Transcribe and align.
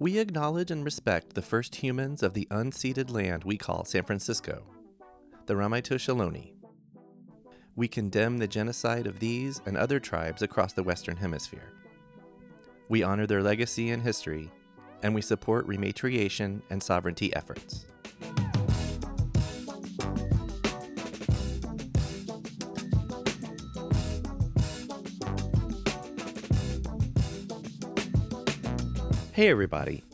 We 0.00 0.18
acknowledge 0.18 0.70
and 0.70 0.82
respect 0.82 1.34
the 1.34 1.42
first 1.42 1.74
humans 1.74 2.22
of 2.22 2.32
the 2.32 2.48
unceded 2.50 3.10
land 3.10 3.44
we 3.44 3.58
call 3.58 3.84
San 3.84 4.02
Francisco, 4.02 4.62
the 5.44 5.52
Ramaytush 5.52 6.08
Ohlone. 6.08 6.54
We 7.76 7.86
condemn 7.86 8.38
the 8.38 8.48
genocide 8.48 9.06
of 9.06 9.20
these 9.20 9.60
and 9.66 9.76
other 9.76 10.00
tribes 10.00 10.40
across 10.40 10.72
the 10.72 10.82
Western 10.82 11.18
Hemisphere. 11.18 11.74
We 12.88 13.02
honor 13.02 13.26
their 13.26 13.42
legacy 13.42 13.90
and 13.90 14.02
history, 14.02 14.50
and 15.02 15.14
we 15.14 15.20
support 15.20 15.68
rematriation 15.68 16.62
and 16.70 16.82
sovereignty 16.82 17.36
efforts. 17.36 17.84
Hey, 29.40 29.48
everybody. 29.48 30.04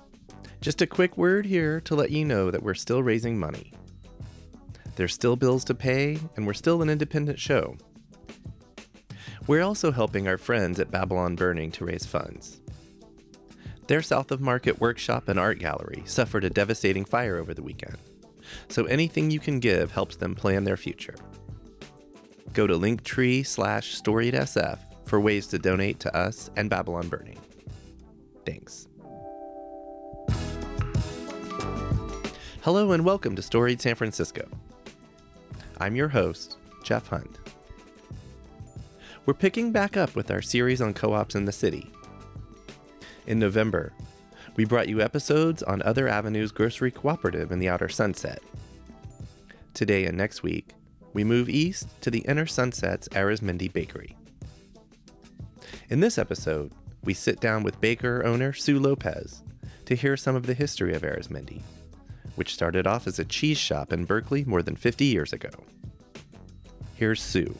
Just 0.60 0.82
a 0.82 0.86
quick 0.86 1.16
word 1.16 1.46
here 1.46 1.80
to 1.80 1.96
let 1.96 2.12
you 2.12 2.24
know 2.24 2.52
that 2.52 2.62
we're 2.62 2.74
still 2.74 3.02
raising 3.02 3.36
money. 3.36 3.72
There's 4.94 5.14
still 5.14 5.34
bills 5.34 5.64
to 5.64 5.74
pay, 5.74 6.20
and 6.36 6.46
we're 6.46 6.52
still 6.52 6.80
an 6.80 6.88
independent 6.88 7.40
show. 7.40 7.76
We're 9.48 9.64
also 9.64 9.90
helping 9.90 10.28
our 10.28 10.38
friends 10.38 10.78
at 10.78 10.92
Babylon 10.92 11.34
Burning 11.34 11.72
to 11.72 11.84
raise 11.84 12.06
funds. 12.06 12.60
Their 13.88 14.00
South 14.00 14.30
of 14.30 14.40
Market 14.40 14.80
workshop 14.80 15.28
and 15.28 15.40
art 15.40 15.58
gallery 15.58 16.04
suffered 16.06 16.44
a 16.44 16.48
devastating 16.48 17.04
fire 17.04 17.36
over 17.36 17.52
the 17.52 17.64
weekend, 17.64 17.98
so 18.68 18.84
anything 18.84 19.32
you 19.32 19.40
can 19.40 19.58
give 19.58 19.90
helps 19.90 20.14
them 20.14 20.36
plan 20.36 20.62
their 20.62 20.76
future. 20.76 21.16
Go 22.52 22.68
to 22.68 22.74
linktree 22.74 23.44
slash 23.44 24.00
storiedsf 24.00 24.78
for 25.04 25.18
ways 25.18 25.48
to 25.48 25.58
donate 25.58 25.98
to 25.98 26.16
us 26.16 26.48
and 26.56 26.70
Babylon 26.70 27.08
Burning. 27.08 27.40
Thanks. 28.44 28.86
Hello 32.66 32.90
and 32.90 33.04
welcome 33.04 33.36
to 33.36 33.42
Storied 33.42 33.80
San 33.80 33.94
Francisco. 33.94 34.44
I'm 35.78 35.94
your 35.94 36.08
host, 36.08 36.56
Jeff 36.82 37.06
Hunt. 37.06 37.38
We're 39.24 39.34
picking 39.34 39.70
back 39.70 39.96
up 39.96 40.16
with 40.16 40.32
our 40.32 40.42
series 40.42 40.80
on 40.80 40.92
co 40.92 41.12
ops 41.12 41.36
in 41.36 41.44
the 41.44 41.52
city. 41.52 41.92
In 43.28 43.38
November, 43.38 43.92
we 44.56 44.64
brought 44.64 44.88
you 44.88 45.00
episodes 45.00 45.62
on 45.62 45.80
Other 45.82 46.08
Avenue's 46.08 46.50
grocery 46.50 46.90
cooperative 46.90 47.52
in 47.52 47.60
the 47.60 47.68
Outer 47.68 47.88
Sunset. 47.88 48.42
Today 49.72 50.04
and 50.04 50.18
next 50.18 50.42
week, 50.42 50.70
we 51.12 51.22
move 51.22 51.48
east 51.48 51.86
to 52.00 52.10
the 52.10 52.24
Inner 52.26 52.46
Sunset's 52.46 53.08
Arizmendi 53.10 53.72
Bakery. 53.72 54.16
In 55.88 56.00
this 56.00 56.18
episode, 56.18 56.72
we 57.04 57.14
sit 57.14 57.38
down 57.38 57.62
with 57.62 57.80
baker 57.80 58.26
owner 58.26 58.52
Sue 58.52 58.80
Lopez 58.80 59.44
to 59.84 59.94
hear 59.94 60.16
some 60.16 60.34
of 60.34 60.46
the 60.46 60.54
history 60.54 60.96
of 60.96 61.02
Arizmendi 61.02 61.62
which 62.36 62.54
started 62.54 62.86
off 62.86 63.06
as 63.06 63.18
a 63.18 63.24
cheese 63.24 63.58
shop 63.58 63.92
in 63.92 64.04
Berkeley 64.04 64.44
more 64.44 64.62
than 64.62 64.76
50 64.76 65.04
years 65.04 65.32
ago. 65.32 65.50
Here's 66.94 67.20
Sue. 67.20 67.54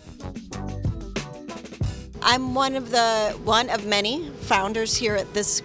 I'm 2.23 2.55
one 2.55 2.75
of 2.75 2.91
the 2.91 3.39
one 3.45 3.71
of 3.71 3.87
many 3.87 4.29
founders 4.41 4.97
here 4.97 5.15
at 5.15 5.33
this 5.35 5.63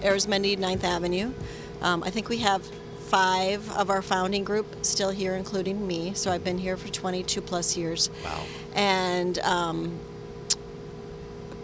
Arizmendi 0.00 0.56
9th 0.58 0.84
Avenue. 0.84 1.32
Um, 1.80 2.02
I 2.02 2.10
think 2.10 2.28
we 2.28 2.38
have 2.38 2.64
five 3.08 3.68
of 3.72 3.90
our 3.90 4.02
founding 4.02 4.44
group 4.44 4.84
still 4.84 5.10
here, 5.10 5.34
including 5.34 5.86
me. 5.86 6.12
So 6.14 6.30
I've 6.30 6.44
been 6.44 6.58
here 6.58 6.76
for 6.76 6.88
22 6.88 7.40
plus 7.40 7.76
years. 7.76 8.10
Wow. 8.24 8.44
And 8.74 9.38
um, 9.40 9.98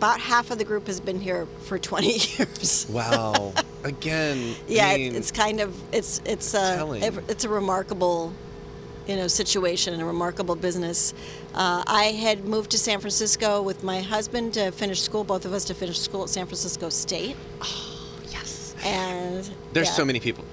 about 0.05 0.21
half 0.21 0.51
of 0.51 0.59
the 0.59 0.65
group 0.65 0.87
has 0.87 1.01
been 1.01 1.19
here 1.19 1.47
for 1.65 1.79
20 1.79 2.07
years. 2.37 2.87
Wow. 2.91 3.55
Again, 3.85 4.55
yeah, 4.69 4.89
I 4.89 4.97
mean, 4.99 5.15
it's 5.15 5.31
kind 5.31 5.61
of 5.61 5.75
it's 5.95 6.21
it's 6.27 6.53
a 6.55 6.77
telling. 6.77 7.03
it's 7.29 7.45
a 7.45 7.49
remarkable 7.49 8.33
you 9.07 9.17
know 9.17 9.29
situation 9.29 9.93
and 9.95 10.03
a 10.03 10.07
remarkable 10.07 10.57
business. 10.57 11.15
Uh, 11.55 11.83
I 11.87 12.05
had 12.21 12.45
moved 12.45 12.71
to 12.73 12.79
San 12.79 13.01
Francisco 13.01 13.63
with 13.63 13.83
my 13.83 14.01
husband 14.03 14.55
to 14.55 14.71
finish 14.73 15.01
school, 15.01 15.25
both 15.25 15.45
of 15.47 15.53
us 15.55 15.65
to 15.67 15.75
finish 15.75 15.99
school 16.01 16.23
at 16.25 16.29
San 16.29 16.45
Francisco 16.47 16.89
State, 16.91 17.37
Oh 17.63 18.11
yes. 18.31 18.75
and 18.85 19.49
There's 19.73 19.89
yeah. 19.89 19.93
so 19.95 20.05
many 20.05 20.21
people. 20.21 20.45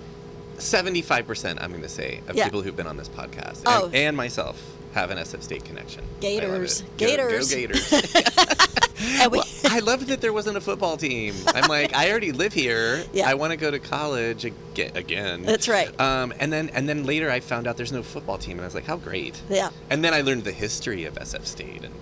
75%, 0.57 1.57
I'm 1.61 1.71
going 1.71 1.81
to 1.81 1.89
say, 1.89 2.21
of 2.27 2.35
Yeah. 2.35 2.43
people 2.43 2.61
who've 2.61 2.75
been 2.75 2.85
on 2.87 2.95
this 2.97 3.09
podcast 3.09 3.57
and, 3.65 3.67
Oh. 3.67 3.89
and 3.93 4.15
myself 4.15 4.61
have 4.93 5.09
an 5.09 5.17
SF 5.17 5.41
State 5.41 5.63
connection. 5.65 6.01
I 6.01 6.05
love 6.05 6.21
Gators. 6.21 6.81
Go- 6.81 7.07
Gators. 7.07 7.49
Go, 7.49 7.57
Gators. 7.57 8.67
And 9.01 9.31
we- 9.31 9.37
Well, 9.39 9.47
I 9.69 9.79
loved 9.79 10.07
that 10.07 10.21
there 10.21 10.33
wasn't 10.33 10.57
a 10.57 10.61
football 10.61 10.97
team. 10.97 11.35
I'm 11.53 11.67
like, 11.69 11.93
I 11.95 12.09
already 12.11 12.31
live 12.31 12.53
here. 12.53 13.03
Yeah. 13.13 13.27
I 13.29 13.33
want 13.33 13.51
to 13.51 13.57
go 13.57 13.69
to 13.71 13.79
college 13.79 14.45
again. 14.45 14.91
again. 14.95 15.43
That's 15.43 15.67
right. 15.67 15.89
Um, 15.99 16.33
and 16.39 16.51
then 16.53 16.69
and 16.69 16.87
then 16.87 17.05
later 17.05 17.29
I 17.29 17.39
found 17.41 17.67
out 17.67 17.75
there's 17.77 17.91
no 17.91 18.03
football 18.03 18.37
team, 18.37 18.53
and 18.53 18.61
I 18.61 18.65
was 18.65 18.75
like, 18.75 18.85
how 18.85 18.95
great. 18.97 19.41
yeah, 19.49 19.69
And 19.89 20.03
then 20.03 20.13
I 20.13 20.21
learned 20.21 20.43
the 20.45 20.51
history 20.51 21.03
of 21.05 21.15
SF 21.15 21.45
State, 21.45 21.83
and 21.83 21.93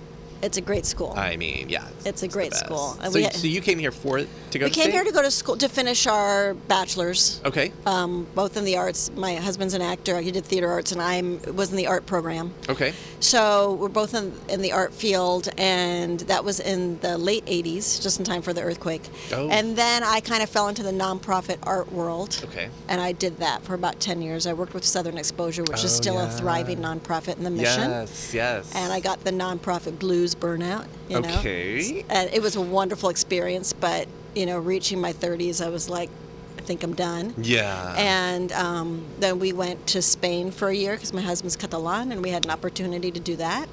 it's 0.42 0.58
a 0.58 0.62
great 0.62 0.86
school. 0.86 1.14
I 1.16 1.36
mean, 1.38 1.70
yeah, 1.70 1.88
It's 2.06 2.24
a 2.24 2.28
great 2.28 2.54
school. 2.54 2.98
So, 3.04 3.12
we 3.12 3.24
ha- 3.24 3.30
so 3.32 3.48
you 3.48 3.62
came 3.62 3.80
here 3.80 3.92
for 3.92 4.20
to 4.20 4.26
go 4.60 4.66
we 4.66 4.70
to 4.72 4.76
came 4.76 4.84
state? 4.84 4.94
here 4.94 5.04
to 5.04 5.12
go 5.12 5.22
to 5.22 5.32
school 5.32 5.58
to 5.58 5.68
finish 5.70 6.08
our 6.08 6.54
bachelor's. 6.54 7.42
Okay. 7.46 7.72
Um, 7.86 8.28
both 8.36 8.56
in 8.58 8.64
the 8.64 8.78
arts. 8.78 9.12
My 9.16 9.36
husband's 9.36 9.74
an 9.74 9.82
actor. 9.82 10.22
He 10.22 10.32
did 10.32 10.46
theater 10.46 10.70
arts, 10.70 10.92
and 10.92 11.02
I 11.02 11.22
was 11.52 11.72
in 11.72 11.78
the 11.78 11.88
art 11.88 12.06
program. 12.06 12.54
Okay. 12.70 12.94
So 13.20 13.74
we're 13.74 13.90
both 13.90 14.14
in, 14.14 14.34
in 14.48 14.62
the 14.62 14.72
art 14.72 14.94
field, 14.94 15.50
and 15.58 16.22
that 16.22 16.44
was 16.46 16.60
in 16.60 17.00
the 17.00 17.18
late 17.18 17.46
80s, 17.46 18.02
just 18.02 18.20
in 18.20 18.26
time 18.26 18.42
for 18.42 18.54
the 18.54 18.62
earthquake. 18.62 19.04
Oh. 19.34 19.50
And 19.50 19.76
then 19.76 20.04
I 20.04 20.22
kind 20.22 20.42
of 20.42 20.50
fell 20.50 20.68
into 20.70 20.84
the 20.84 20.92
nonprofit 20.92 21.58
art 21.64 21.92
world. 21.92 22.40
Okay. 22.46 22.70
And 22.88 23.02
I 23.02 23.12
did 23.12 23.38
that 23.40 23.64
for 23.64 23.74
about 23.74 24.00
10 24.00 24.22
years. 24.22 24.48
I 24.48 24.54
worked 24.54 24.74
with 24.74 24.86
Southern 24.86 25.18
Exposure, 25.18 25.64
which 25.64 25.84
is 25.84 25.94
Oh, 25.94 26.02
still 26.02 26.20
a 26.20 26.30
thriving 26.30 26.80
nonprofit 26.80 27.38
in 27.38 27.44
the 27.44 27.50
mission. 27.50 27.90
Yes. 27.90 28.34
Yes. 28.34 28.72
And 28.76 28.94
I 28.94 29.00
got 29.02 29.24
the 29.24 29.32
nonprofit 29.32 30.00
blues 30.00 30.29
burnout, 30.36 30.88
you 31.08 31.20
know. 31.20 31.30
Okay. 31.40 32.04
And 32.10 32.30
it 32.34 32.42
was 32.42 32.56
a 32.56 32.62
wonderful 32.62 33.10
experience, 33.10 33.74
but, 33.74 34.08
you 34.36 34.46
know, 34.46 34.60
reaching 34.60 35.00
my 35.00 35.14
30s, 35.14 35.66
I 35.66 35.70
was 35.70 35.90
like, 35.90 36.10
I 36.58 36.62
think 36.62 36.84
I'm 36.84 36.94
done. 36.94 37.34
Yeah. 37.38 37.96
And 37.98 38.52
um, 38.52 39.06
then 39.20 39.40
we 39.40 39.54
went 39.54 39.88
to 39.88 40.02
Spain 40.02 40.52
for 40.52 40.68
a 40.68 40.76
year 40.76 40.94
because 40.96 41.14
my 41.14 41.22
husband's 41.22 41.56
Catalan, 41.56 42.12
and 42.12 42.22
we 42.22 42.30
had 42.30 42.46
an 42.46 42.52
opportunity 42.52 43.12
to 43.12 43.20
do 43.20 43.36
that. 43.38 43.68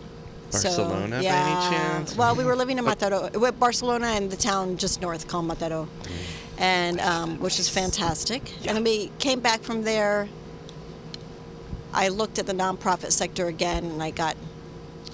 Barcelona, 0.51 1.09
by 1.09 1.17
any 1.17 1.25
yeah. 1.25 1.71
chance? 1.71 2.17
Well, 2.17 2.35
we 2.37 2.45
were 2.45 2.57
living 2.57 2.79
in 2.79 2.85
Mataró, 2.87 3.35
well, 3.37 3.53
Barcelona, 3.53 4.07
and 4.09 4.31
the 4.31 4.37
town 4.37 4.77
just 4.77 5.03
north 5.03 5.29
called 5.29 5.49
Mataró, 5.49 5.89
and 6.59 7.01
um, 7.01 7.39
which 7.41 7.59
is 7.59 7.69
fantastic. 7.69 8.53
And 8.67 8.77
then 8.77 8.85
we 8.85 9.11
came 9.19 9.41
back 9.41 9.63
from 9.63 9.83
there. 9.83 10.29
I 11.93 12.09
looked 12.09 12.39
at 12.39 12.47
the 12.47 12.53
nonprofit 12.53 13.13
sector 13.13 13.47
again, 13.47 13.85
and 13.85 14.03
I 14.03 14.11
got 14.11 14.37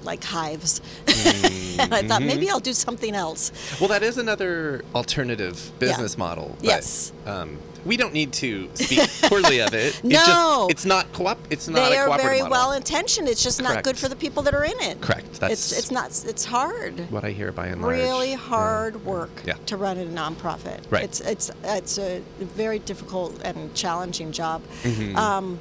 like 0.05 0.25
hives. 0.25 0.81
and 1.07 1.93
I 1.95 2.03
thought 2.07 2.23
maybe 2.23 2.49
I'll 2.51 2.61
do 2.61 2.73
something 2.73 3.15
else. 3.15 3.53
Well, 3.81 3.89
that 3.89 4.03
is 4.03 4.19
another 4.19 4.83
alternative 4.95 5.73
business 5.79 6.17
model. 6.19 6.55
but, 6.59 6.65
Yes. 6.65 7.13
Um, 7.27 7.59
we 7.85 7.97
don't 7.97 8.13
need 8.13 8.33
to 8.35 8.71
speak 8.75 9.01
poorly 9.25 9.61
of 9.61 9.75
it. 9.75 9.95
It's 10.05 10.05
No. 10.05 10.13
just, 10.15 10.71
it's 10.71 10.85
not 10.85 11.13
co-op. 11.13 11.39
It's 11.51 11.67
not 11.67 11.89
they 11.91 11.97
a 11.97 12.03
are 12.09 12.17
very 12.17 12.39
model. 12.39 12.51
well 12.51 12.73
intentioned. 12.73 13.29
It's 13.29 13.43
just 13.43 13.61
not 13.61 13.83
good 13.83 13.99
for 13.99 14.09
the 14.09 14.15
people 14.15 14.45
that 14.45 14.55
are 14.55 14.63
in 14.65 14.79
it. 14.83 15.01
Correct. 15.01 15.41
That's 15.41 15.53
it's 15.53 15.79
it's 15.79 15.91
not 15.91 16.11
it's 16.25 16.45
hard. 16.45 17.11
what 17.11 17.25
I 17.25 17.31
hear 17.31 17.51
by 17.51 17.67
and 17.67 17.83
large. 17.83 17.97
really 17.97 18.31
Yeah. 18.31 18.37
hard 18.37 19.05
work 19.05 19.43
Yeah. 19.45 19.55
to 19.67 19.77
run 19.77 19.99
a 19.99 20.05
nonprofit. 20.05 20.79
Right. 20.91 21.03
It's 21.03 21.21
it's 21.23 21.51
it's 21.65 21.99
a 21.99 22.23
very 22.39 22.79
difficult 22.79 23.41
and 23.45 23.75
challenging 23.75 24.31
job. 24.31 24.63
Mm-hmm. 24.85 25.17
Um, 25.17 25.59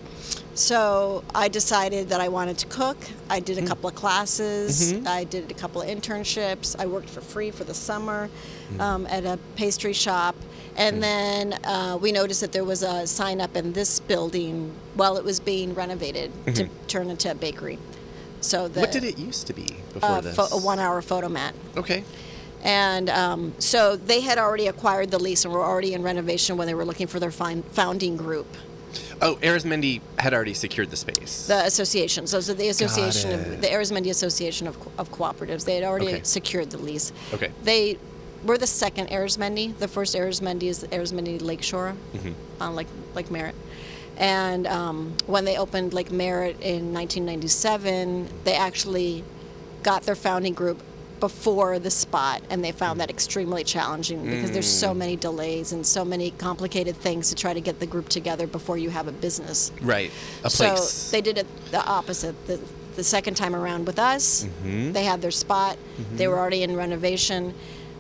so 0.54 1.24
I 1.34 1.48
decided 1.48 2.10
that 2.10 2.20
I 2.22 2.28
wanted 2.28 2.58
to 2.60 2.68
cook. 2.68 2.98
I 3.30 3.40
did 3.40 3.58
a 3.58 3.66
couple 3.66 3.88
of 3.90 3.96
classes. 3.96 4.94
Mm-hmm. 4.94 5.08
I 5.08 5.24
did 5.24 5.50
a 5.50 5.54
couple 5.54 5.82
of 5.82 5.88
internships. 5.88 6.76
I 6.78 6.86
worked 6.86 7.10
for 7.10 7.22
free 7.22 7.52
for 7.52 7.64
the 7.64 7.74
summer 7.74 8.30
Mm. 8.74 8.80
um, 8.80 9.06
at 9.08 9.26
a 9.26 9.38
pastry 9.58 9.92
shop. 9.92 10.34
And 10.78 11.04
then 11.04 11.54
uh, 11.66 11.98
we 12.02 12.14
noticed 12.14 12.40
that 12.40 12.54
there 12.54 12.64
was 12.64 12.84
a 12.84 13.06
sign 13.06 13.42
up 13.42 13.58
in 13.58 13.74
this 13.74 14.00
building 14.00 14.72
while 14.96 15.18
it 15.18 15.26
was 15.26 15.42
being 15.42 15.74
renovated 15.74 16.32
to 16.56 16.70
turn 16.88 17.10
into 17.10 17.30
a 17.30 17.36
bakery. 17.36 17.78
So 18.40 18.70
the, 18.70 18.74
Mm-hmm. 18.76 18.80
What 18.82 18.92
did 18.94 19.04
it 19.04 19.18
used 19.18 19.48
to 19.48 19.54
be 19.54 19.76
before 19.94 20.10
uh, 20.10 20.22
this? 20.22 20.36
pho- 20.38 20.48
a 20.56 20.58
one-hour 20.62 21.02
photo 21.02 21.28
mat. 21.28 21.54
Okay. 21.76 22.06
And 22.64 23.10
um, 23.10 23.54
so 23.60 23.98
they 23.98 24.22
had 24.22 24.38
already 24.38 24.68
acquired 24.68 25.12
the 25.12 25.20
lease 25.20 25.44
and 25.44 25.54
were 25.54 25.64
already 25.66 25.94
in 25.94 26.02
renovation 26.02 26.56
when 26.56 26.66
they 26.68 26.74
were 26.74 26.86
looking 26.86 27.08
for 27.08 27.20
their 27.20 27.32
fin- 27.32 27.64
founding 27.64 28.16
group, 28.16 28.48
Oh, 29.22 29.36
Arizmendi 29.42 30.02
had 30.18 30.34
already 30.34 30.54
secured 30.54 30.90
the 30.90 30.98
space. 30.98 31.48
the 31.48 31.66
association. 31.66 32.28
So, 32.28 32.40
so 32.40 32.54
the 32.54 32.70
association, 32.70 33.32
of, 33.34 33.62
the 33.62 33.68
Arizmendi 33.68 34.10
Association 34.10 34.68
of, 34.68 34.76
of 35.00 35.12
Cooperatives, 35.12 35.66
they 35.66 35.76
had 35.76 35.84
already 35.84 36.08
Okay. 36.08 36.22
secured 36.24 36.72
the 36.72 36.78
lease. 36.78 37.12
Okay. 37.34 37.52
They 37.64 37.98
were 38.44 38.58
the 38.58 38.68
second 38.68 39.10
Arizmendi. 39.10 39.78
The 39.78 39.88
first 39.88 40.16
Arizmendi 40.16 40.64
is 40.64 40.84
Arizmendi 40.86 41.42
Lakeshore 41.42 41.96
Mm-hmm. 42.14 42.32
on 42.62 42.76
Lake, 42.76 42.88
Lake 43.16 43.30
Merritt. 43.32 43.56
And 44.18 44.68
um, 44.68 45.14
when 45.28 45.46
they 45.46 45.58
opened 45.58 45.94
Lake 45.94 46.12
Merritt 46.12 46.60
in 46.62 46.94
1997, 46.94 48.28
they 48.44 48.54
actually 48.54 49.24
got 49.84 50.04
their 50.04 50.16
founding 50.16 50.54
group 50.54 50.82
before 51.32 51.80
the 51.80 51.92
spot, 51.92 52.42
and 52.50 52.62
they 52.62 52.74
found 52.74 53.00
that 53.00 53.10
extremely 53.10 53.64
challenging 53.64 54.26
because 54.26 54.52
there's 54.52 54.70
so 54.70 54.94
many 54.94 55.16
delays 55.16 55.72
and 55.72 55.86
so 55.86 56.04
many 56.04 56.32
complicated 56.32 56.98
things 56.98 57.30
to 57.30 57.36
try 57.36 57.54
to 57.54 57.62
get 57.62 57.80
the 57.80 57.86
group 57.86 58.10
together 58.10 58.46
before 58.48 58.78
you 58.78 58.90
have 58.90 59.08
a 59.08 59.12
business. 59.14 59.72
Right. 59.82 60.12
A 60.44 60.50
So 60.50 60.68
place. 60.68 61.12
they 61.12 61.22
did 61.22 61.38
it 61.38 61.48
the 61.72 61.86
opposite. 61.86 62.36
The, 62.48 62.60
the 62.96 63.04
second 63.04 63.36
time 63.36 63.56
around 63.56 63.86
with 63.88 64.00
us, 64.00 64.44
Mm-hmm. 64.44 64.92
they 64.92 65.04
had 65.06 65.22
their 65.22 65.32
spot. 65.32 65.78
They 66.16 66.28
were 66.28 66.38
already 66.40 66.64
in 66.64 66.76
renovation, 66.76 67.54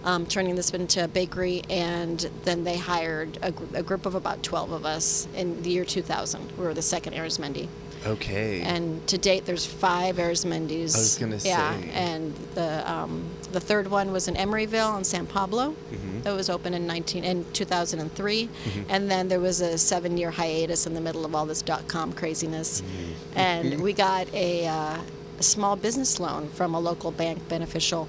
um, 0.03 0.25
turning 0.25 0.55
this 0.55 0.71
into 0.71 1.03
a 1.03 1.07
bakery, 1.07 1.61
and 1.69 2.19
then 2.43 2.63
they 2.63 2.75
hired 2.77 3.37
a, 3.43 3.53
a 3.77 3.83
group 3.83 4.07
of 4.07 4.15
about 4.15 4.41
12 4.41 4.71
of 4.71 4.83
us 4.85 5.27
in 5.35 5.61
the 5.61 5.69
year 5.69 5.85
2000. 5.85 6.51
We 6.57 6.63
were 6.65 6.73
the 6.73 6.81
second 6.81 7.13
Arizmendi. 7.13 7.67
Okay. 8.05 8.61
And 8.61 9.05
to 9.07 9.17
date, 9.17 9.45
there's 9.45 9.65
five 9.65 10.17
Arizmendis. 10.17 10.95
I 10.95 10.99
was 10.99 11.17
gonna 11.19 11.35
Yeah, 11.35 11.39
say. 11.79 11.87
Yeah, 11.87 11.99
and 11.99 12.33
the 12.55 12.91
um, 12.91 13.25
the 13.51 13.59
third 13.59 13.89
one 13.89 14.11
was 14.11 14.27
in 14.27 14.35
Emeryville 14.35 14.97
in 14.97 15.03
San 15.03 15.25
Pablo. 15.27 15.71
Mm-hmm. 15.91 16.21
That 16.21 16.33
was 16.35 16.49
open 16.49 16.73
in 16.73 16.87
19 16.87 17.23
in 17.23 17.45
2003, 17.53 18.49
and 18.89 19.09
then 19.09 19.27
there 19.27 19.39
was 19.39 19.61
a 19.61 19.77
seven-year 19.77 20.31
hiatus 20.31 20.85
in 20.87 20.93
the 20.93 21.01
middle 21.01 21.25
of 21.25 21.35
all 21.35 21.45
this 21.45 21.61
dot 21.61 21.87
com 21.87 22.13
craziness, 22.13 22.81
Mm-hmm. 22.81 23.37
and 23.39 23.81
we 23.81 23.93
got 23.93 24.31
a, 24.33 24.67
uh, 24.67 24.97
a 25.39 25.43
small 25.43 25.75
business 25.75 26.19
loan 26.19 26.47
from 26.49 26.73
a 26.75 26.79
local 26.79 27.11
bank 27.11 27.47
beneficial. 27.49 28.07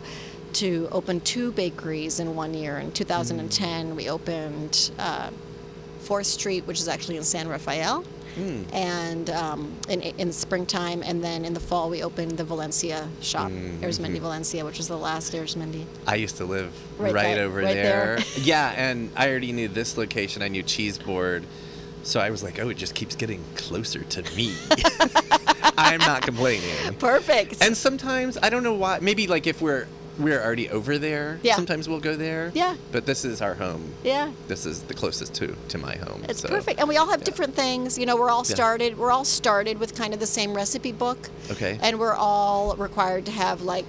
To 0.55 0.87
open 0.93 1.21
two 1.21 1.51
bakeries 1.53 2.21
in 2.21 2.37
one 2.37 2.53
year. 2.53 2.77
In 2.79 2.93
2010, 2.93 3.97
we 3.97 4.11
opened 4.11 4.91
uh, 4.99 5.31
Fourth 6.01 6.27
Street, 6.27 6.67
which 6.67 6.79
is 6.79 6.89
actually 6.89 7.17
in 7.17 7.25
San 7.25 7.49
Rafael, 7.49 8.05
Hmm. 8.35 8.63
and 8.73 9.29
um, 9.31 9.73
in, 9.89 10.01
in 10.01 10.33
springtime, 10.33 11.03
and 11.05 11.23
then 11.23 11.45
in 11.45 11.53
the 11.53 11.61
fall 11.61 11.91
we 11.91 12.03
opened 12.03 12.33
the 12.39 12.45
Valencia 12.45 13.09
shop, 13.21 13.51
Mm-hmm. 13.51 14.17
Valencia, 14.23 14.65
which 14.65 14.79
was 14.79 14.89
the 14.89 14.97
last 14.97 15.33
Arizmendi. 15.35 15.85
I 16.07 16.15
used 16.15 16.37
to 16.39 16.45
live 16.45 16.73
right, 16.99 17.13
Right 17.13 17.35
there- 17.35 17.45
over 17.47 17.59
right 17.59 17.75
there. 17.75 18.17
there. 18.17 18.25
yeah, 18.41 18.73
and 18.77 19.11
I 19.17 19.29
already 19.29 19.53
knew 19.53 19.69
this 19.69 19.97
location. 19.97 20.41
I 20.43 20.49
knew 20.49 20.63
Cheeseboard. 20.63 21.45
So 22.05 22.19
I 22.21 22.31
was 22.31 22.43
like, 22.43 22.59
oh, 22.59 22.69
it 22.69 22.77
just 22.79 22.95
keeps 22.95 23.15
getting 23.15 23.45
closer 23.55 24.03
to 24.03 24.23
me. 24.35 24.55
I'm 25.79 26.01
not 26.01 26.23
complaining. 26.23 26.95
Perfect. 26.99 27.63
And 27.65 27.77
sometimes 27.77 28.37
I 28.43 28.51
don't 28.51 28.63
know 28.63 28.75
why. 28.75 28.99
Maybe 29.01 29.27
like 29.27 29.47
if 29.47 29.61
we're 29.63 29.87
we're 30.19 30.41
already 30.43 30.69
over 30.69 30.99
there, 30.99 31.39
Yeah. 31.43 31.57
sometimes 31.57 31.89
we'll 31.89 32.01
go 32.01 32.17
there. 32.17 32.51
Yeah. 32.55 32.77
But 32.93 33.07
this 33.07 33.25
is 33.25 33.41
our 33.41 33.55
home. 33.55 33.95
yeah, 34.05 34.31
This 34.49 34.67
is 34.67 34.83
the 34.83 34.95
closest 34.95 35.35
to 35.35 35.57
to 35.69 35.79
my 35.79 35.97
home. 35.97 36.25
it's 36.29 36.41
so- 36.41 36.49
perfect. 36.49 36.79
And 36.81 36.89
we 36.89 36.97
all 36.97 37.11
have 37.11 37.21
yeah. 37.21 37.25
different 37.25 37.55
things. 37.55 37.99
You 37.99 38.07
know, 38.07 38.17
we're 38.17 38.31
all 38.31 38.45
Yeah. 38.47 38.55
started. 38.55 38.99
We're 38.99 39.11
all 39.11 39.25
started 39.25 39.79
with 39.81 39.95
kind 39.95 40.13
of 40.15 40.21
the 40.21 40.27
same 40.27 40.55
recipe 40.55 40.93
book. 40.93 41.31
Okay. 41.51 41.79
And 41.83 41.99
we're 41.99 42.15
all 42.15 42.75
required 42.77 43.25
to 43.27 43.33
have 43.33 43.63
like 43.63 43.87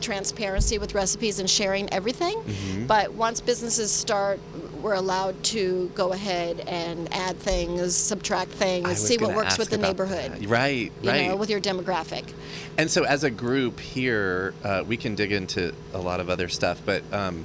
transparency 0.00 0.78
with 0.78 0.94
recipes 0.94 1.38
and 1.38 1.48
sharing 1.48 1.92
everything. 1.92 2.36
Mm-hmm. 2.38 2.86
But 2.86 3.14
once 3.14 3.40
businesses 3.40 3.90
start, 3.90 4.38
we're 4.82 4.94
allowed 4.94 5.42
to 5.44 5.90
go 5.94 6.12
ahead 6.12 6.60
and 6.60 7.12
add 7.12 7.38
things, 7.38 7.94
subtract 7.94 8.50
things, 8.50 8.98
see 8.98 9.18
what 9.18 9.34
works 9.34 9.58
with 9.58 9.70
the 9.70 9.78
neighborhood. 9.78 10.32
that. 10.32 10.46
Right. 10.46 10.92
You 11.02 11.10
right. 11.10 11.28
know, 11.28 11.36
with 11.36 11.50
your 11.50 11.60
demographic. 11.60 12.32
And 12.78 12.90
so, 12.90 13.04
as 13.04 13.24
a 13.24 13.30
group 13.30 13.80
here, 13.80 14.54
uh, 14.64 14.84
we 14.86 14.96
can 14.96 15.14
dig 15.14 15.32
into 15.32 15.74
a 15.92 15.98
lot 15.98 16.20
of 16.20 16.30
other 16.30 16.48
stuff. 16.48 16.80
But 16.84 17.02
um, 17.12 17.44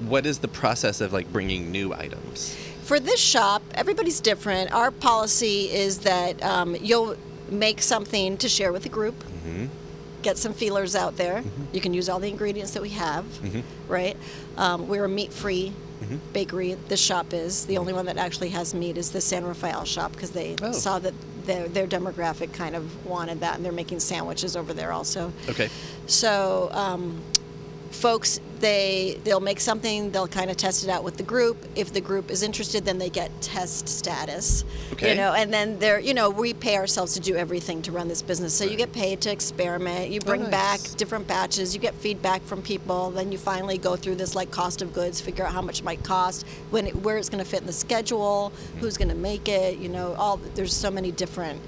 what 0.00 0.26
is 0.26 0.38
the 0.38 0.48
process 0.48 1.00
of 1.00 1.12
like 1.12 1.32
bringing 1.32 1.70
new 1.70 1.92
items? 1.92 2.56
For 2.82 2.98
this 2.98 3.20
shop, 3.20 3.62
everybody's 3.74 4.20
different. 4.20 4.72
Our 4.72 4.90
policy 4.90 5.70
is 5.70 6.00
that 6.00 6.42
um, 6.42 6.76
you'll 6.76 7.16
make 7.48 7.80
something 7.82 8.36
to 8.38 8.48
share 8.48 8.72
with 8.72 8.82
the 8.82 8.88
group, 8.88 9.22
Mm-hmm. 9.42 9.66
Get 10.22 10.38
some 10.38 10.52
feelers 10.52 10.94
out 10.94 11.16
there. 11.16 11.42
You 11.72 11.80
can 11.80 11.92
use 11.92 12.08
all 12.08 12.20
the 12.20 12.28
ingredients 12.28 12.72
that 12.72 12.82
we 12.82 12.90
have, 12.90 13.24
right? 13.88 14.16
Um, 14.56 14.88
we're 14.88 15.04
a 15.04 15.08
meat 15.08 15.32
free 15.32 15.72
Mm-hmm. 16.02 16.16
bakery. 16.32 16.74
This 16.88 16.98
shop 17.00 17.32
is. 17.32 17.64
The 17.66 17.78
only 17.78 17.92
one 17.92 18.06
that 18.06 18.16
actually 18.16 18.48
has 18.48 18.74
meat 18.74 18.98
is 18.98 19.12
the 19.12 19.20
San 19.20 19.44
Rafael 19.44 19.84
shop 19.84 20.10
because 20.10 20.32
they 20.32 20.56
Oh. 20.60 20.72
saw 20.72 20.98
that 20.98 21.14
their, 21.46 21.68
their 21.68 21.86
demographic 21.86 22.52
kind 22.52 22.74
of 22.74 23.06
wanted 23.06 23.38
that 23.38 23.54
and 23.54 23.64
they're 23.64 23.70
making 23.70 24.00
sandwiches 24.00 24.56
over 24.56 24.74
there 24.74 24.90
also. 24.90 25.32
Okay. 25.48 25.68
So, 26.08 26.70
um, 26.72 27.20
folks, 27.92 28.40
they 28.60 29.20
they'll 29.24 29.40
make 29.40 29.60
something. 29.60 30.10
They'll 30.10 30.28
kind 30.28 30.50
of 30.50 30.56
test 30.56 30.84
it 30.84 30.90
out 30.90 31.04
with 31.04 31.16
the 31.16 31.22
group. 31.22 31.64
If 31.74 31.92
the 31.92 32.00
group 32.00 32.30
is 32.30 32.42
interested, 32.42 32.84
then 32.84 32.98
they 32.98 33.10
get 33.10 33.30
test 33.42 33.88
status. 33.88 34.64
Okay. 34.92 35.10
You 35.10 35.16
know, 35.16 35.32
and 35.32 35.52
then 35.52 35.78
they're 35.78 35.98
you 35.98 36.14
know 36.14 36.30
we 36.30 36.54
pay 36.54 36.76
ourselves 36.76 37.14
to 37.14 37.20
do 37.20 37.36
everything 37.36 37.82
to 37.82 37.92
run 37.92 38.08
this 38.08 38.22
business. 38.22 38.54
So 38.54 38.64
you 38.64 38.76
get 38.76 38.92
paid 38.92 39.20
to 39.22 39.32
experiment. 39.32 40.10
You 40.10 40.20
oh, 40.22 40.26
bring 40.26 40.48
back 40.50 40.80
nice. 40.80 40.94
different 40.94 41.26
batches. 41.26 41.74
You 41.74 41.80
get 41.80 41.94
feedback 41.94 42.42
from 42.42 42.62
people. 42.62 43.10
Then 43.10 43.32
you 43.32 43.38
finally 43.38 43.78
go 43.78 43.96
through 43.96 44.16
this 44.16 44.34
like 44.34 44.50
cost 44.50 44.80
of 44.80 44.92
goods, 44.92 45.20
figure 45.20 45.44
out 45.44 45.52
how 45.52 45.62
much 45.62 45.80
it 45.80 45.84
might 45.84 46.02
cost, 46.04 46.46
when 46.70 46.86
it, 46.86 46.96
where 46.96 47.18
it's 47.18 47.28
going 47.28 47.42
to 47.42 47.48
fit 47.48 47.60
in 47.60 47.66
the 47.66 47.72
schedule, 47.72 48.52
mm-hmm. 48.54 48.78
who's 48.78 48.96
going 48.96 49.08
to 49.10 49.14
make 49.14 49.48
it. 49.48 49.78
You 49.78 49.88
know, 49.88 50.14
all 50.14 50.36
there's 50.54 50.74
so 50.74 50.90
many 50.90 51.12
different 51.12 51.60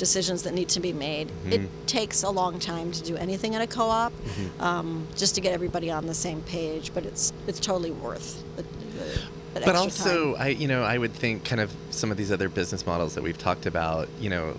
decisions 0.00 0.42
that 0.44 0.54
need 0.54 0.68
to 0.70 0.80
be 0.80 0.92
made. 0.92 1.30
It 1.50 1.60
takes 1.86 2.22
a 2.24 2.30
long 2.30 2.58
time 2.58 2.90
to 2.90 3.02
do 3.04 3.16
anything 3.16 3.52
in 3.54 3.60
a 3.60 3.66
co-op, 3.66 4.12
um, 4.58 5.06
just 5.14 5.34
to 5.36 5.40
get 5.40 5.52
everybody 5.52 5.90
on 5.90 6.06
the 6.06 6.14
same 6.14 6.40
page. 6.42 6.90
But 6.92 7.04
it's 7.04 7.32
it's 7.46 7.60
totally 7.60 7.92
worth 7.92 8.42
the, 8.56 8.62
the, 8.62 9.20
that 9.54 9.64
But 9.66 9.76
also, 9.76 10.32
time. 10.34 10.42
I 10.42 10.48
you 10.48 10.66
know 10.66 10.82
I 10.82 10.96
would 10.98 11.12
think 11.12 11.44
kind 11.44 11.60
of 11.60 11.70
some 11.90 12.10
of 12.10 12.16
these 12.16 12.32
other 12.32 12.48
business 12.48 12.84
models 12.86 13.14
that 13.14 13.22
we've 13.22 13.38
talked 13.38 13.66
about. 13.66 14.08
You 14.18 14.30
know, 14.30 14.56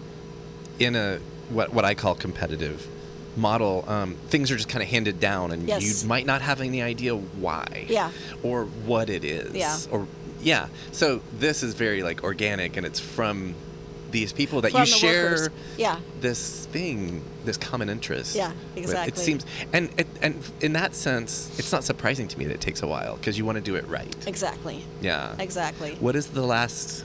in 0.79 0.95
a 0.95 1.19
what 1.49 1.73
what 1.73 1.83
I 1.83 1.95
call 1.95 2.13
competitive 2.15 2.87
model, 3.35 3.83
um, 3.87 4.15
things 4.27 4.51
are 4.51 4.57
just 4.57 4.69
kind 4.69 4.83
of 4.83 4.89
handed 4.89 5.19
down, 5.19 5.51
and 5.51 5.67
Yes. 5.67 6.03
you 6.03 6.07
might 6.07 6.25
not 6.25 6.41
have 6.41 6.61
any 6.61 6.81
idea 6.83 7.15
why. 7.15 7.87
Yeah. 7.89 8.11
Or 8.43 8.65
what 8.85 9.09
it 9.09 9.23
is. 9.25 9.55
Yeah. 9.55 9.77
Or 9.89 10.07
yeah. 10.41 10.67
So 10.91 11.21
this 11.39 11.63
is 11.63 11.73
very 11.73 12.03
like 12.03 12.23
organic, 12.23 12.77
and 12.77 12.85
it's 12.85 12.99
from 12.99 13.55
these 14.11 14.33
people 14.33 14.61
that 14.61 14.71
From 14.71 14.81
you 14.81 14.85
share 14.85 15.23
workers. 15.31 15.49
Yeah. 15.77 15.99
this 16.19 16.65
thing, 16.67 17.23
this 17.45 17.57
common 17.57 17.89
interest. 17.89 18.35
Yeah, 18.35 18.49
with. 18.75 18.83
exactly. 18.83 19.13
It 19.13 19.17
seems, 19.17 19.45
and 19.73 19.89
it, 19.97 20.07
and 20.21 20.43
in 20.61 20.73
that 20.73 20.95
sense, 20.95 21.57
it's 21.57 21.71
not 21.71 21.83
surprising 21.83 22.27
to 22.27 22.37
me 22.39 22.45
that 22.45 22.53
it 22.53 22.61
takes 22.61 22.81
a 22.83 22.87
while 22.87 23.15
because 23.17 23.37
you 23.37 23.45
want 23.45 23.55
to 23.57 23.63
do 23.63 23.75
it 23.75 23.87
right. 23.87 24.15
Exactly. 24.27 24.83
Yeah. 25.01 25.35
Exactly. 25.39 25.95
What 25.99 26.15
is 26.15 26.27
the 26.27 26.43
last 26.43 27.03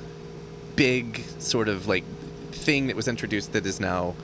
big 0.74 1.22
sort 1.38 1.68
of 1.68 1.88
like 1.88 2.04
thing 2.52 2.88
that 2.88 2.96
was 2.96 3.08
introduced 3.08 3.52
that 3.52 3.64
is 3.66 3.80
now 3.80 4.14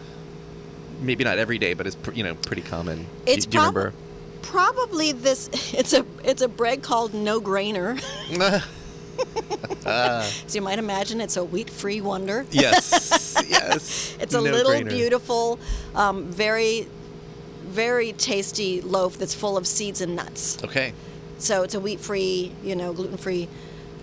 maybe 1.01 1.25
not 1.25 1.39
every 1.39 1.59
day, 1.59 1.75
but 1.75 1.87
is 1.87 1.97
you 2.15 2.25
know 2.25 2.35
pretty 2.35 2.63
common? 2.63 3.05
Do- 3.05 3.33
It's 3.33 3.47
do, 3.47 3.57
you 3.57 3.63
prob- 3.63 3.75
remember? 3.77 3.97
Probably 4.43 5.13
this. 5.13 5.49
It's 5.75 5.93
a 5.93 6.05
it's 6.25 6.43
a 6.43 6.49
bread 6.49 6.83
called 6.83 7.15
no 7.15 7.41
grainer. 7.41 8.03
so 9.83 10.55
you 10.55 10.63
might 10.63 10.79
imagine 10.79 11.21
it's 11.21 11.37
a 11.37 11.45
wheat 11.45 11.71
free 11.71 12.01
wonder. 12.01 12.47
yes, 12.51 13.37
yes. 13.49 14.17
It's 14.21 14.35
a 14.35 14.41
No 14.41 14.51
little 14.51 14.73
brainer. 14.73 14.89
beautiful, 14.91 15.59
um, 15.95 16.25
very, 16.27 16.87
very 17.65 18.13
tasty 18.13 18.81
loaf 18.81 19.19
that's 19.19 19.35
full 19.35 19.57
of 19.57 19.67
seeds 19.67 20.01
and 20.01 20.15
nuts. 20.17 20.63
Okay. 20.63 20.93
So 21.39 21.63
it's 21.65 21.75
a 21.75 21.81
wheat-free, 21.81 22.53
you 22.63 22.77
know, 22.77 22.93
gluten-free 22.93 23.49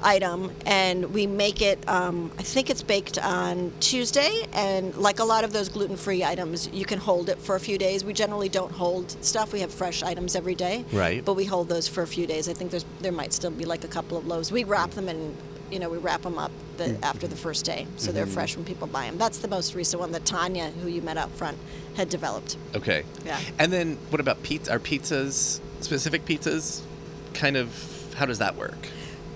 item, 0.01 0.51
and 0.65 1.13
we 1.13 1.27
make 1.27 1.61
it. 1.61 1.79
Um, 1.87 2.31
I 2.37 2.43
think 2.43 2.69
it's 2.69 2.81
baked 2.83 3.17
on 3.19 3.71
Tuesday, 3.79 4.45
and 4.53 4.95
like 4.95 5.19
a 5.19 5.23
lot 5.23 5.43
of 5.43 5.53
those 5.53 5.69
gluten-free 5.69 6.23
items, 6.23 6.69
you 6.73 6.85
can 6.85 6.99
hold 6.99 7.29
it 7.29 7.37
for 7.39 7.55
a 7.55 7.59
few 7.59 7.77
days. 7.77 8.03
We 8.03 8.13
generally 8.13 8.49
don't 8.49 8.71
hold 8.71 9.11
stuff. 9.23 9.53
We 9.53 9.59
have 9.61 9.71
fresh 9.73 10.03
items 10.03 10.35
every 10.35 10.55
day, 10.55 10.85
Right. 10.91 11.23
But 11.23 11.33
we 11.35 11.45
hold 11.45 11.69
those 11.69 11.87
for 11.87 12.01
a 12.03 12.07
few 12.07 12.25
days. 12.27 12.47
I 12.49 12.53
think 12.53 12.71
there's 12.71 12.85
there 13.01 13.11
might 13.11 13.33
still 13.33 13.51
be 13.51 13.65
like 13.65 13.83
a 13.83 13.87
couple 13.87 14.17
of 14.17 14.25
loaves. 14.27 14.51
We 14.51 14.63
wrap 14.63 14.91
them 14.91 15.07
and. 15.09 15.35
You 15.71 15.77
know, 15.77 15.87
we 15.87 15.99
wrap 15.99 16.23
them 16.23 16.39
up 16.39 16.51
the, 16.77 16.85
Mm-hmm. 16.85 17.03
after 17.03 17.27
the 17.27 17.35
first 17.35 17.63
day, 17.63 17.85
so 17.97 18.11
they're 18.11 18.25
fresh 18.25 18.55
when 18.55 18.65
people 18.65 18.87
buy 18.87 19.05
them. 19.05 19.19
That's 19.19 19.37
the 19.37 19.47
most 19.47 19.75
recent 19.75 19.99
one 19.99 20.11
that 20.13 20.25
Tanya, 20.25 20.71
who 20.71 20.87
you 20.87 21.03
met 21.03 21.15
up 21.17 21.29
front, 21.35 21.59
had 21.95 22.09
developed. 22.09 22.57
Okay. 22.73 23.03
Yeah. 23.23 23.39
And 23.59 23.71
then 23.71 23.99
what 24.09 24.19
about 24.19 24.41
pizza? 24.41 24.71
Are 24.71 24.79
pizzas 24.79 25.59
specific 25.81 26.25
pizzas? 26.25 26.81
Kind 27.35 27.55
of. 27.55 27.69
How 28.15 28.25
does 28.25 28.39
that 28.39 28.55
work? 28.55 28.87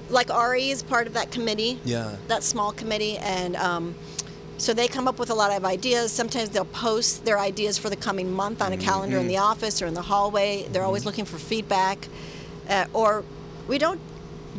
Like 0.10 0.29
Ari 0.31 0.69
is 0.69 0.83
part 0.83 1.07
of 1.07 1.13
that 1.13 1.31
committee. 1.31 1.79
Yeah. 1.86 2.15
that 2.27 2.43
small 2.43 2.72
committee, 2.72 3.17
and 3.17 3.55
um, 3.55 3.95
so 4.57 4.74
they 4.74 4.88
come 4.88 5.07
up 5.07 5.17
with 5.19 5.29
a 5.29 5.33
lot 5.33 5.51
of 5.51 5.65
ideas. 5.65 6.12
Sometimes 6.12 6.50
they'll 6.50 6.65
post 6.65 7.25
their 7.25 7.39
ideas 7.39 7.77
for 7.77 7.89
the 7.89 7.95
coming 7.95 8.31
month 8.31 8.62
on 8.62 8.72
a 8.74 8.77
calendar 8.77 9.17
in 9.17 9.27
the 9.27 9.38
office 9.38 9.81
or 9.81 9.88
in 9.88 9.93
the 9.93 10.01
hallway. 10.01 10.67
They're 10.72 10.83
always 10.83 11.05
looking 11.05 11.25
for 11.25 11.38
feedback, 11.38 12.07
uh, 12.69 12.86
or 12.93 13.24
we 13.67 13.77
don't 13.77 14.00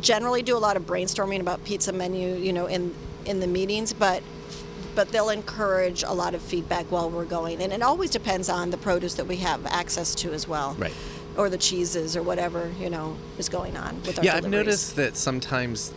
generally 0.01 0.41
do 0.41 0.57
a 0.57 0.59
lot 0.59 0.75
of 0.75 0.83
brainstorming 0.85 1.39
about 1.39 1.63
pizza 1.63 1.93
menu, 1.93 2.35
you 2.35 2.51
know, 2.53 2.65
in 2.65 2.93
in 3.25 3.39
the 3.39 3.47
meetings, 3.47 3.93
but 3.93 4.21
but 4.95 5.09
they'll 5.09 5.29
encourage 5.29 6.03
a 6.03 6.13
lot 6.13 6.33
of 6.33 6.41
feedback 6.41 6.85
while 6.91 7.09
we're 7.09 7.25
going, 7.25 7.61
and 7.61 7.73
it 7.73 7.81
always 7.81 8.09
depends 8.09 8.47
on 8.49 8.69
the 8.71 8.77
produce 8.77 9.15
that 9.15 9.27
we 9.27 9.37
have 9.37 9.65
access 9.65 10.15
to 10.15 10.31
as 10.33 10.47
well, 10.47 10.73
Right. 10.79 10.93
Or 11.37 11.49
the 11.49 11.57
cheeses 11.57 12.15
or 12.15 12.23
whatever 12.23 12.71
you 12.79 12.89
know 12.89 13.17
is 13.37 13.49
going 13.49 13.75
on 13.77 14.01
with 14.03 14.19
our 14.19 14.25
yeah, 14.25 14.35
I've 14.35 14.49
noticed 14.49 14.95
that 14.95 15.17
sometimes, 15.17 15.93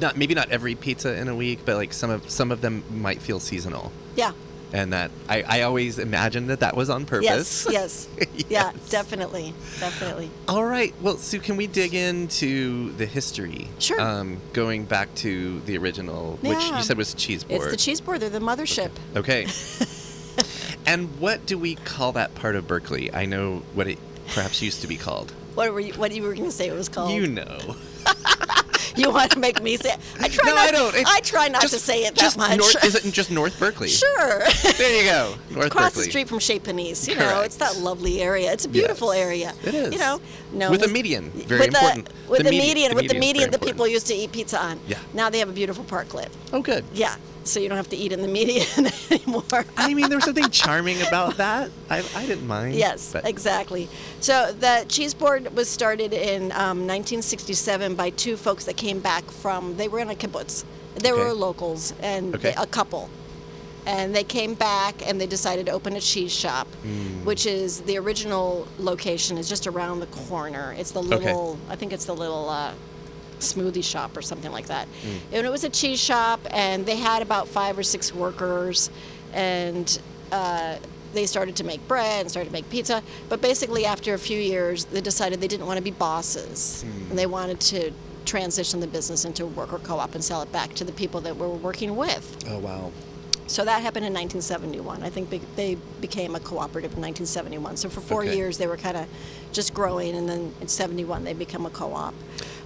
not 0.00 0.16
maybe 0.16 0.34
not 0.34 0.50
every 0.50 0.74
pizza 0.74 1.16
in 1.16 1.28
a 1.28 1.34
week, 1.34 1.60
but 1.64 1.76
like 1.76 1.92
some 1.92 2.10
of 2.10 2.28
some 2.28 2.52
of 2.52 2.60
them 2.60 2.84
might 2.90 3.20
feel 3.22 3.40
seasonal. 3.40 3.92
Yeah, 4.16 4.32
and 4.74 4.92
that 4.92 5.12
I, 5.28 5.42
I 5.42 5.62
always 5.62 6.00
imagined 6.00 6.50
that 6.50 6.60
that 6.60 6.76
was 6.76 6.90
on 6.90 7.06
purpose. 7.06 7.66
Yes, 7.70 8.08
yes, 8.18 8.44
yeah, 8.48 8.72
definitely, 8.90 9.54
definitely. 9.78 10.30
All 10.48 10.64
right. 10.64 10.92
Well, 11.00 11.16
Sue, 11.16 11.38
can 11.38 11.56
we 11.56 11.68
dig 11.68 11.94
into 11.94 12.90
the 12.94 13.06
history? 13.06 13.68
Sure. 13.78 14.00
Um, 14.00 14.38
going 14.52 14.84
back 14.84 15.14
to 15.16 15.60
the 15.60 15.78
original, 15.78 16.38
which 16.42 16.58
you 16.58 16.82
said 16.82 16.98
was 16.98 17.14
cheese 17.14 17.44
board. 17.44 17.62
It's 17.62 17.70
the 17.70 17.76
cheese 17.76 18.00
board. 18.00 18.20
They're 18.20 18.30
the 18.30 18.40
mothership. 18.40 18.90
Okay. 19.14 19.46
and 20.86 21.20
what 21.20 21.46
do 21.46 21.56
we 21.56 21.76
call 21.76 22.10
that 22.12 22.34
part 22.34 22.56
of 22.56 22.66
Berkeley? 22.66 23.14
I 23.14 23.26
know 23.26 23.62
what 23.74 23.86
it 23.86 23.98
perhaps 24.28 24.62
used 24.62 24.80
to 24.82 24.86
be 24.86 24.96
called. 24.96 25.32
What 25.54 25.72
were 25.72 25.80
you? 25.80 25.92
What 25.94 26.12
you 26.12 26.22
were 26.22 26.32
going 26.34 26.44
to 26.46 26.50
say? 26.52 26.68
It 26.68 26.74
was 26.74 26.88
called. 26.88 27.12
You 27.12 27.26
know. 27.26 27.76
You 28.96 29.10
want 29.10 29.32
to 29.32 29.40
make 29.40 29.60
me 29.60 29.76
say? 29.76 29.90
It? 29.94 29.98
I 30.20 30.28
try. 30.28 30.48
no, 30.48 30.54
not, 30.54 30.68
I 30.68 30.70
don't. 30.70 30.94
It's 30.94 31.10
I 31.10 31.18
try 31.18 31.48
not 31.48 31.62
just- 31.62 31.74
to 31.74 31.80
say 31.80 32.04
it 32.04 32.14
that 32.14 32.20
just 32.20 32.38
much. 32.38 32.56
North, 32.58 32.84
is 32.84 32.94
it 32.94 33.02
just 33.12 33.28
North 33.28 33.58
Berkeley? 33.58 33.88
sure. 33.88 34.42
There 34.78 35.02
you 35.02 35.10
go. 35.10 35.34
North 35.50 35.66
Across 35.66 35.84
Berkeley. 35.94 36.04
the 36.04 36.10
street 36.10 36.28
from 36.28 36.38
Chez 36.38 36.60
Panisse, 36.60 37.08
you 37.08 37.16
know, 37.16 37.40
it's 37.40 37.56
that 37.56 37.76
lovely 37.78 38.20
area. 38.22 38.52
It's 38.52 38.66
a 38.66 38.68
beautiful 38.68 39.12
Yes, 39.12 39.24
area. 39.24 39.52
it 39.64 39.74
is. 39.74 39.92
You 39.94 39.98
know, 39.98 40.20
no. 40.54 40.70
With 40.70 40.82
a 40.82 40.88
median. 40.88 41.30
Very 41.30 41.60
with 41.60 41.68
important. 41.68 42.06
The, 42.06 42.30
with 42.30 42.38
The 42.38 42.44
the, 42.44 42.50
medi- 42.50 42.58
median, 42.68 42.90
the 42.90 42.96
with 42.96 43.08
the 43.10 43.18
median 43.18 43.50
that 43.50 43.60
people 43.62 43.86
used 43.86 44.06
to 44.08 44.14
eat 44.14 44.32
pizza 44.32 44.58
on. 44.60 44.80
Yeah. 44.86 44.98
Now 45.12 45.30
they 45.30 45.38
have 45.40 45.48
a 45.48 45.52
beautiful 45.52 45.84
parklet. 45.84 46.28
Oh, 46.52 46.62
good. 46.62 46.84
Yeah. 46.94 47.16
So 47.44 47.60
you 47.60 47.68
don't 47.68 47.76
have 47.76 47.90
to 47.90 47.96
eat 47.96 48.10
in 48.12 48.22
the 48.22 48.28
median 48.28 48.66
anymore. 49.10 49.66
I 49.76 49.92
mean, 49.92 50.08
there 50.08 50.16
was 50.16 50.24
something 50.24 50.48
charming 50.48 51.02
about 51.02 51.36
that. 51.36 51.70
I, 51.90 52.02
I 52.16 52.24
didn't 52.26 52.46
mind. 52.46 52.74
Yes, 52.74 53.12
but- 53.12 53.26
exactly. 53.28 53.88
So 54.20 54.52
the 54.52 54.86
cheese 54.88 55.12
board 55.12 55.54
was 55.54 55.68
started 55.68 56.12
in 56.14 56.44
um, 56.52 56.86
1967 56.86 57.94
by 57.96 58.10
two 58.10 58.36
folks 58.36 58.64
that 58.64 58.76
came 58.76 59.00
back 59.00 59.24
from. 59.24 59.76
They 59.76 59.88
were 59.88 59.98
in 59.98 60.08
a 60.08 60.14
kibbutz. 60.14 60.64
They 60.94 61.12
Okay. 61.12 61.20
were 61.22 61.32
locals 61.34 61.92
and 62.00 62.34
Okay. 62.34 62.50
they- 62.52 62.62
a 62.62 62.66
couple, 62.66 63.10
and 63.86 64.14
they 64.14 64.24
came 64.24 64.54
back 64.54 65.06
and 65.06 65.20
they 65.20 65.26
decided 65.26 65.66
to 65.66 65.72
open 65.72 65.94
a 65.96 66.00
cheese 66.00 66.32
shop, 66.32 66.66
Hmm. 66.82 67.24
which 67.24 67.46
is 67.46 67.80
the 67.82 67.96
original 67.98 68.66
location 68.78 69.36
is 69.38 69.48
just 69.48 69.66
around 69.66 70.00
the 70.00 70.06
corner. 70.06 70.74
It's 70.78 70.90
the 70.92 71.02
little. 71.02 71.58
I 71.68 71.76
think 71.76 71.92
it's 71.92 72.04
the 72.06 72.14
little. 72.14 72.48
Uh, 72.48 72.72
smoothie 73.40 73.84
shop 73.84 74.16
or 74.16 74.22
something 74.22 74.52
like 74.52 74.68
that. 74.68 74.88
And 75.32 75.44
it 75.46 75.50
was 75.50 75.64
a 75.64 75.68
cheese 75.68 76.00
shop, 76.00 76.40
and 76.50 76.86
they 76.86 76.96
had 76.96 77.20
about 77.20 77.46
five 77.46 77.76
or 77.76 77.82
six 77.82 78.14
workers, 78.14 78.88
and 79.34 80.00
uh, 80.32 80.76
they 81.12 81.26
started 81.26 81.54
to 81.56 81.64
make 81.64 81.86
bread 81.86 82.22
and 82.22 82.30
started 82.30 82.48
to 82.48 82.52
make 82.54 82.70
pizza. 82.70 83.02
But 83.28 83.42
basically, 83.42 83.84
after 83.84 84.14
a 84.14 84.18
few 84.18 84.38
years, 84.38 84.86
they 84.86 85.02
decided 85.02 85.40
they 85.42 85.48
didn't 85.48 85.66
want 85.66 85.76
to 85.76 85.82
be 85.82 85.90
bosses, 85.90 86.84
and 87.10 87.18
they 87.18 87.26
wanted 87.26 87.60
to 87.60 87.90
transition 88.24 88.80
the 88.80 88.86
business 88.86 89.26
into 89.26 89.42
a 89.44 89.48
worker 89.48 89.78
co-op 89.78 90.14
and 90.14 90.24
sell 90.24 90.40
it 90.40 90.50
back 90.50 90.72
to 90.74 90.84
the 90.84 90.92
people 90.92 91.20
that 91.20 91.34
we 91.36 91.42
were 91.46 91.48
working 91.56 91.96
with. 91.96 92.38
Oh, 92.48 92.60
wow. 92.60 92.92
So 93.46 93.64
that 93.64 93.82
happened 93.82 94.06
in 94.06 94.12
1971. 94.14 95.02
I 95.02 95.10
think 95.10 95.28
they 95.56 95.76
became 96.00 96.34
a 96.34 96.40
cooperative 96.40 96.92
in 96.92 97.02
1971. 97.02 97.76
So 97.76 97.88
for 97.88 98.00
four 98.00 98.22
Okay. 98.22 98.36
years, 98.36 98.56
they 98.58 98.66
were 98.66 98.76
kind 98.78 98.96
of 98.96 99.06
just 99.52 99.74
growing, 99.74 100.16
and 100.16 100.28
then 100.28 100.52
in 100.60 100.68
71, 100.68 101.24
they 101.24 101.34
become 101.34 101.66
a 101.66 101.70
co-op. 101.70 102.14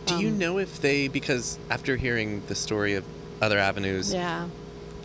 Do 0.07 0.19
you 0.19 0.29
Um, 0.29 0.39
know 0.39 0.59
if 0.59 0.81
they, 0.81 1.09
because 1.09 1.59
after 1.69 1.97
hearing 1.97 2.43
the 2.47 2.55
story 2.55 2.95
of 2.95 3.05
other 3.43 3.59
avenues, 3.59 4.13
Yeah. 4.13 4.47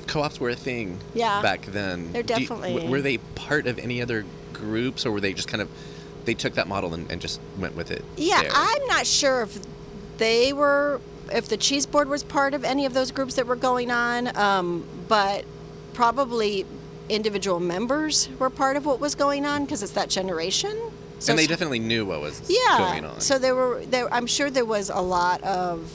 co-ops 0.08 0.40
were 0.40 0.50
a 0.50 0.56
thing 0.56 1.00
Yeah. 1.14 1.42
back 1.42 1.66
then. 1.66 2.12
They're 2.14 2.22
you- 2.22 2.28
definitely- 2.28 2.74
w- 2.74 2.90
were 2.92 3.02
they 3.02 3.18
part 3.18 3.66
of 3.68 3.80
any 3.80 4.02
other 4.02 4.26
groups, 4.54 5.06
or 5.06 5.12
were 5.12 5.22
they 5.22 5.34
just 5.34 5.48
kind 5.48 5.62
of 5.62 5.68
they 6.26 6.34
took 6.34 6.54
that 6.56 6.70
model 6.70 6.94
and, 6.94 7.12
and 7.12 7.20
just 7.20 7.42
went 7.60 7.76
with 7.76 7.92
it? 7.92 8.02
Yeah, 8.16 8.44
there? 8.44 8.52
I'm 8.54 8.88
not 8.88 9.06
sure 9.06 9.42
if 9.42 9.60
they 10.20 10.54
were, 10.54 11.02
if 11.34 11.50
the 11.50 11.58
cheese 11.58 11.86
board 11.86 12.08
was 12.08 12.24
part 12.24 12.54
of 12.54 12.64
any 12.64 12.86
of 12.86 12.94
those 12.94 13.12
groups 13.12 13.34
that 13.36 13.46
were 13.46 13.58
going 13.58 13.92
on, 13.92 14.34
um, 14.38 14.86
but 15.10 15.44
probably 15.94 16.66
individual 17.10 17.60
members 17.60 18.30
were 18.40 18.50
part 18.50 18.78
of 18.78 18.86
what 18.86 19.00
was 19.00 19.16
going 19.16 19.46
on 19.46 19.66
because 19.66 19.84
it's 19.84 19.94
that 19.94 20.10
generation. 20.10 20.92
So 21.20 21.32
and 21.32 21.40
they 21.40 21.48
definitely 21.48 21.80
knew 21.80 22.06
what 22.06 22.22
was 22.22 22.42
yeah. 22.50 22.78
going 22.78 23.06
on. 23.06 23.22
So 23.22 23.40
there 23.40 23.56
were 23.56 23.86
there. 23.86 24.14
I'm 24.14 24.28
sure 24.28 24.50
there 24.50 24.66
was 24.66 24.90
a 24.90 25.00
lot 25.00 25.42
of 25.44 25.92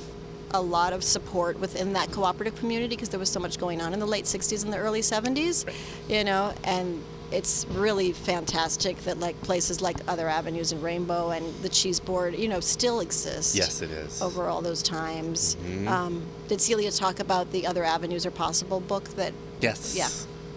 a 0.53 0.61
lot 0.63 0.93
of 0.95 1.05
support 1.05 1.59
within 1.59 1.93
that 1.93 2.11
cooperative 2.11 2.57
community 2.59 2.97
because 2.97 3.11
there 3.11 3.21
was 3.21 3.29
so 3.29 3.39
much 3.41 3.59
going 3.59 3.83
on 3.83 3.93
in 3.93 4.01
the 4.01 4.07
late 4.07 4.25
60s 4.25 4.65
and 4.65 4.73
the 4.73 4.79
early 4.79 5.03
70s, 5.03 5.67
Right. 5.67 5.77
you 6.09 6.25
know, 6.25 6.55
and 6.65 7.03
it's 7.31 7.67
really 7.71 8.13
fantastic 8.13 8.97
that 9.05 9.21
like 9.21 9.41
places 9.43 9.81
like 9.83 9.97
Other 10.09 10.29
Avenues 10.29 10.73
and 10.73 10.83
Rainbow 10.83 11.31
and 11.31 11.45
the 11.63 11.69
Cheese 11.69 12.01
Board, 12.01 12.35
you 12.35 12.49
know, 12.49 12.61
still 12.61 13.01
exist. 13.01 13.55
yes, 13.55 13.83
it 13.83 13.91
is. 13.91 14.23
Over 14.23 14.47
all 14.49 14.63
those 14.63 14.83
times. 14.83 15.57
Mhm. 15.67 15.89
Um, 15.89 16.23
did 16.49 16.61
Celia 16.61 16.91
talk 16.91 17.21
about 17.21 17.53
the 17.53 17.67
Other 17.67 17.85
Avenues 17.85 18.25
Are 18.25 18.31
Possible 18.31 18.81
book 18.81 19.05
that 19.17 19.33
Yes. 19.61 19.95
yeah. 19.97 20.09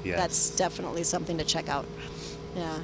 Yes. 0.04 0.18
That's 0.18 0.50
definitely 0.52 1.04
something 1.04 1.38
to 1.38 1.44
check 1.44 1.68
out. 1.70 1.86
Yeah. 2.56 2.80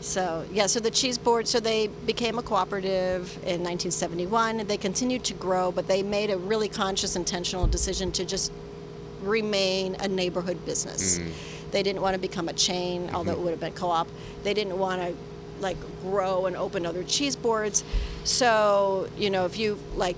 So, 0.00 0.44
yeah, 0.52 0.66
so 0.66 0.80
the 0.80 0.90
cheese 0.90 1.16
board, 1.18 1.48
so 1.48 1.60
they 1.60 1.88
became 2.06 2.38
a 2.38 2.42
cooperative 2.42 3.36
in 3.38 3.62
1971. 3.62 4.60
and 4.60 4.68
They 4.68 4.76
continued 4.76 5.24
to 5.24 5.34
grow, 5.34 5.72
but 5.72 5.88
they 5.88 6.02
made 6.02 6.30
a 6.30 6.36
really 6.36 6.68
conscious, 6.68 7.16
intentional 7.16 7.66
decision 7.66 8.12
to 8.12 8.24
just 8.24 8.52
remain 9.22 9.96
a 10.00 10.08
neighborhood 10.08 10.64
business. 10.66 11.18
Mm. 11.18 11.30
They 11.74 11.82
didn't 11.82 12.02
want 12.02 12.14
to 12.14 12.20
become 12.20 12.48
a 12.48 12.52
chain, 12.52 13.06
mm-hmm. 13.06 13.16
although 13.16 13.32
it 13.32 13.40
would 13.40 13.50
have 13.50 13.58
been 13.58 13.72
co 13.72 13.90
op. 13.90 14.06
They 14.44 14.54
didn't 14.54 14.78
want 14.78 15.02
to 15.02 15.12
like 15.60 15.76
grow 16.02 16.46
and 16.46 16.56
open 16.56 16.86
other 16.86 17.02
cheese 17.02 17.34
boards. 17.34 17.82
So, 18.22 19.08
you 19.18 19.28
know, 19.28 19.44
if 19.44 19.58
you 19.58 19.78
like 19.96 20.16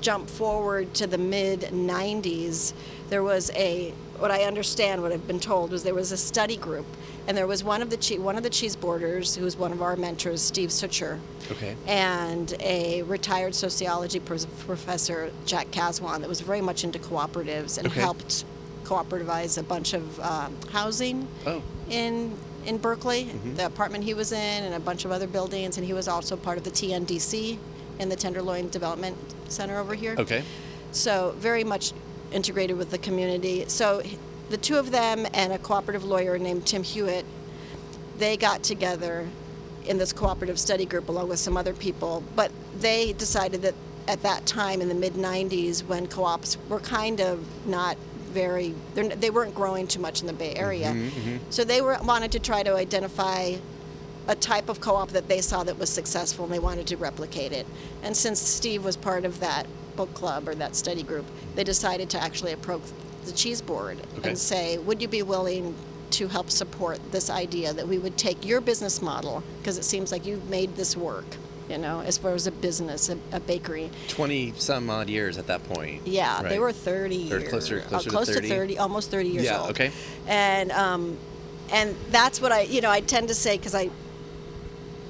jump 0.00 0.30
forward 0.30 0.94
to 0.94 1.06
the 1.06 1.18
mid 1.18 1.60
90s, 1.60 2.72
there 3.10 3.22
was 3.22 3.50
a 3.54 3.92
what 4.18 4.30
I 4.30 4.44
understand, 4.44 5.02
what 5.02 5.12
I've 5.12 5.26
been 5.26 5.40
told, 5.40 5.72
was 5.72 5.82
there 5.82 5.94
was 5.94 6.10
a 6.10 6.16
study 6.16 6.56
group, 6.56 6.86
and 7.26 7.36
there 7.36 7.48
was 7.48 7.62
one 7.62 7.82
of 7.82 7.90
the 7.90 7.98
che- 7.98 8.18
one 8.18 8.36
of 8.36 8.42
the 8.42 8.48
cheese 8.48 8.74
boarders 8.76 9.34
who 9.34 9.44
was 9.44 9.58
one 9.58 9.72
of 9.72 9.82
our 9.82 9.96
mentors, 9.96 10.40
Steve 10.40 10.70
Sucher, 10.70 11.18
Okay. 11.50 11.76
and 11.86 12.54
a 12.60 13.02
retired 13.02 13.54
sociology 13.54 14.20
pros- 14.20 14.46
professor, 14.46 15.32
Jack 15.44 15.70
Caswan, 15.70 16.20
that 16.20 16.28
was 16.28 16.40
very 16.40 16.62
much 16.62 16.82
into 16.84 16.98
cooperatives 16.98 17.76
and 17.76 17.88
Okay. 17.88 18.00
helped 18.00 18.44
cooperativize 18.84 19.58
a 19.58 19.62
bunch 19.62 19.92
of 19.94 20.20
um, 20.20 20.56
housing 20.72 21.26
Oh. 21.46 21.62
in 21.90 22.32
in 22.66 22.78
Berkeley, 22.78 23.24
Mhm. 23.26 23.56
the 23.56 23.66
apartment 23.66 24.04
he 24.04 24.14
was 24.14 24.32
in, 24.32 24.64
and 24.64 24.74
a 24.74 24.80
bunch 24.80 25.04
of 25.04 25.12
other 25.12 25.26
buildings, 25.26 25.76
and 25.76 25.84
he 25.86 25.92
was 25.92 26.08
also 26.08 26.34
part 26.34 26.56
of 26.56 26.64
the 26.64 26.70
TNDC 26.70 27.58
in 27.98 28.08
the 28.08 28.16
Tenderloin 28.16 28.70
Development 28.70 29.14
Center 29.50 29.78
over 29.78 29.94
here. 29.94 30.14
Okay. 30.18 30.42
So 30.90 31.34
very 31.38 31.62
much 31.62 31.92
integrated 32.32 32.78
with 32.78 32.90
the 32.90 32.96
community. 32.96 33.66
So 33.68 34.02
the 34.48 34.56
two 34.56 34.76
of 34.78 34.92
them 34.92 35.26
and 35.34 35.52
a 35.52 35.58
cooperative 35.58 36.04
lawyer 36.04 36.38
named 36.38 36.64
Tim 36.64 36.82
Huet, 36.84 37.24
they 38.16 38.36
got 38.38 38.62
together 38.62 39.28
in 39.84 39.98
this 39.98 40.14
cooperative 40.14 40.58
study 40.58 40.86
group 40.86 41.10
along 41.10 41.28
with 41.28 41.38
some 41.40 41.58
other 41.58 41.74
people. 41.74 42.22
But 42.34 42.50
they 42.80 43.12
decided 43.12 43.60
that 43.60 43.74
at 44.08 44.22
that 44.22 44.46
time 44.46 44.80
in 44.80 44.88
the 44.88 44.94
mid 44.94 45.16
90s, 45.16 45.82
when 45.84 46.06
co-ops 46.06 46.56
were 46.70 46.80
kind 46.80 47.20
of 47.20 47.40
not 47.66 47.98
very, 48.34 48.74
they 48.94 49.30
weren't 49.30 49.54
growing 49.54 49.86
too 49.86 50.00
much 50.00 50.20
in 50.20 50.26
the 50.26 50.32
Bay 50.32 50.54
Area. 50.54 50.88
Mhm, 50.88 51.10
mhm. 51.10 51.38
So 51.50 51.64
they 51.64 51.80
were 51.80 51.96
wanted 52.02 52.32
to 52.32 52.38
try 52.40 52.62
to 52.62 52.74
identify 52.74 53.54
a 54.26 54.34
type 54.34 54.68
of 54.68 54.80
co-op 54.80 55.10
that 55.10 55.28
they 55.28 55.40
saw 55.40 55.62
that 55.64 55.78
was 55.78 55.88
successful 55.90 56.44
and 56.44 56.52
they 56.52 56.58
wanted 56.58 56.86
to 56.88 56.96
replicate 56.96 57.52
it. 57.52 57.66
And 58.02 58.16
since 58.16 58.40
Steve 58.40 58.84
was 58.84 58.96
part 58.96 59.24
of 59.24 59.38
that 59.40 59.66
book 59.96 60.12
club 60.14 60.48
or 60.48 60.54
that 60.56 60.74
study 60.74 61.02
group, 61.02 61.26
they 61.54 61.62
decided 61.64 62.10
to 62.10 62.20
actually 62.22 62.52
approach 62.52 62.82
the 63.26 63.32
cheese 63.32 63.62
board 63.62 63.98
Okay. 64.18 64.30
and 64.30 64.38
say, 64.38 64.78
would 64.78 65.00
you 65.00 65.08
be 65.08 65.22
willing 65.22 65.74
to 66.10 66.28
help 66.28 66.50
support 66.50 66.98
this 67.12 67.28
idea 67.30 67.72
that 67.72 67.86
we 67.86 67.98
would 67.98 68.16
take 68.16 68.44
your 68.44 68.60
business 68.60 69.00
model 69.02 69.42
because 69.58 69.76
it 69.78 69.84
seems 69.84 70.10
like 70.12 70.24
you've 70.26 70.48
made 70.48 70.74
this 70.76 70.96
work, 70.96 71.26
you 71.68 71.78
know, 71.78 72.00
as 72.00 72.18
far 72.18 72.32
as 72.34 72.46
a 72.46 72.52
business, 72.52 73.08
a, 73.08 73.18
a 73.32 73.40
bakery. 73.40 73.90
Twenty 74.08 74.52
some 74.56 74.90
odd 74.90 75.08
years 75.08 75.38
at 75.38 75.46
that 75.46 75.66
point. 75.68 76.06
Yeah, 76.06 76.42
they 76.42 76.58
were 76.58 76.72
30 76.72 77.32
Or 77.32 77.38
years. 77.38 77.48
closer- 77.48 77.80
uh, 77.80 77.88
closer 77.88 78.04
to 78.04 78.10
close 78.10 78.28
30? 78.34 78.48
30, 78.48 78.78
almost 78.78 79.10
30 79.10 79.28
years 79.30 79.44
Yeah, 79.44 79.60
old. 79.60 79.70
okay. 79.70 79.90
And 80.26 80.70
um, 80.72 81.16
and 81.72 81.96
that's 82.10 82.40
what 82.40 82.52
I, 82.52 82.62
you 82.62 82.80
know, 82.82 82.90
I 82.90 83.00
tend 83.00 83.28
to 83.28 83.34
say 83.34 83.56
because 83.56 83.74
I 83.74 83.90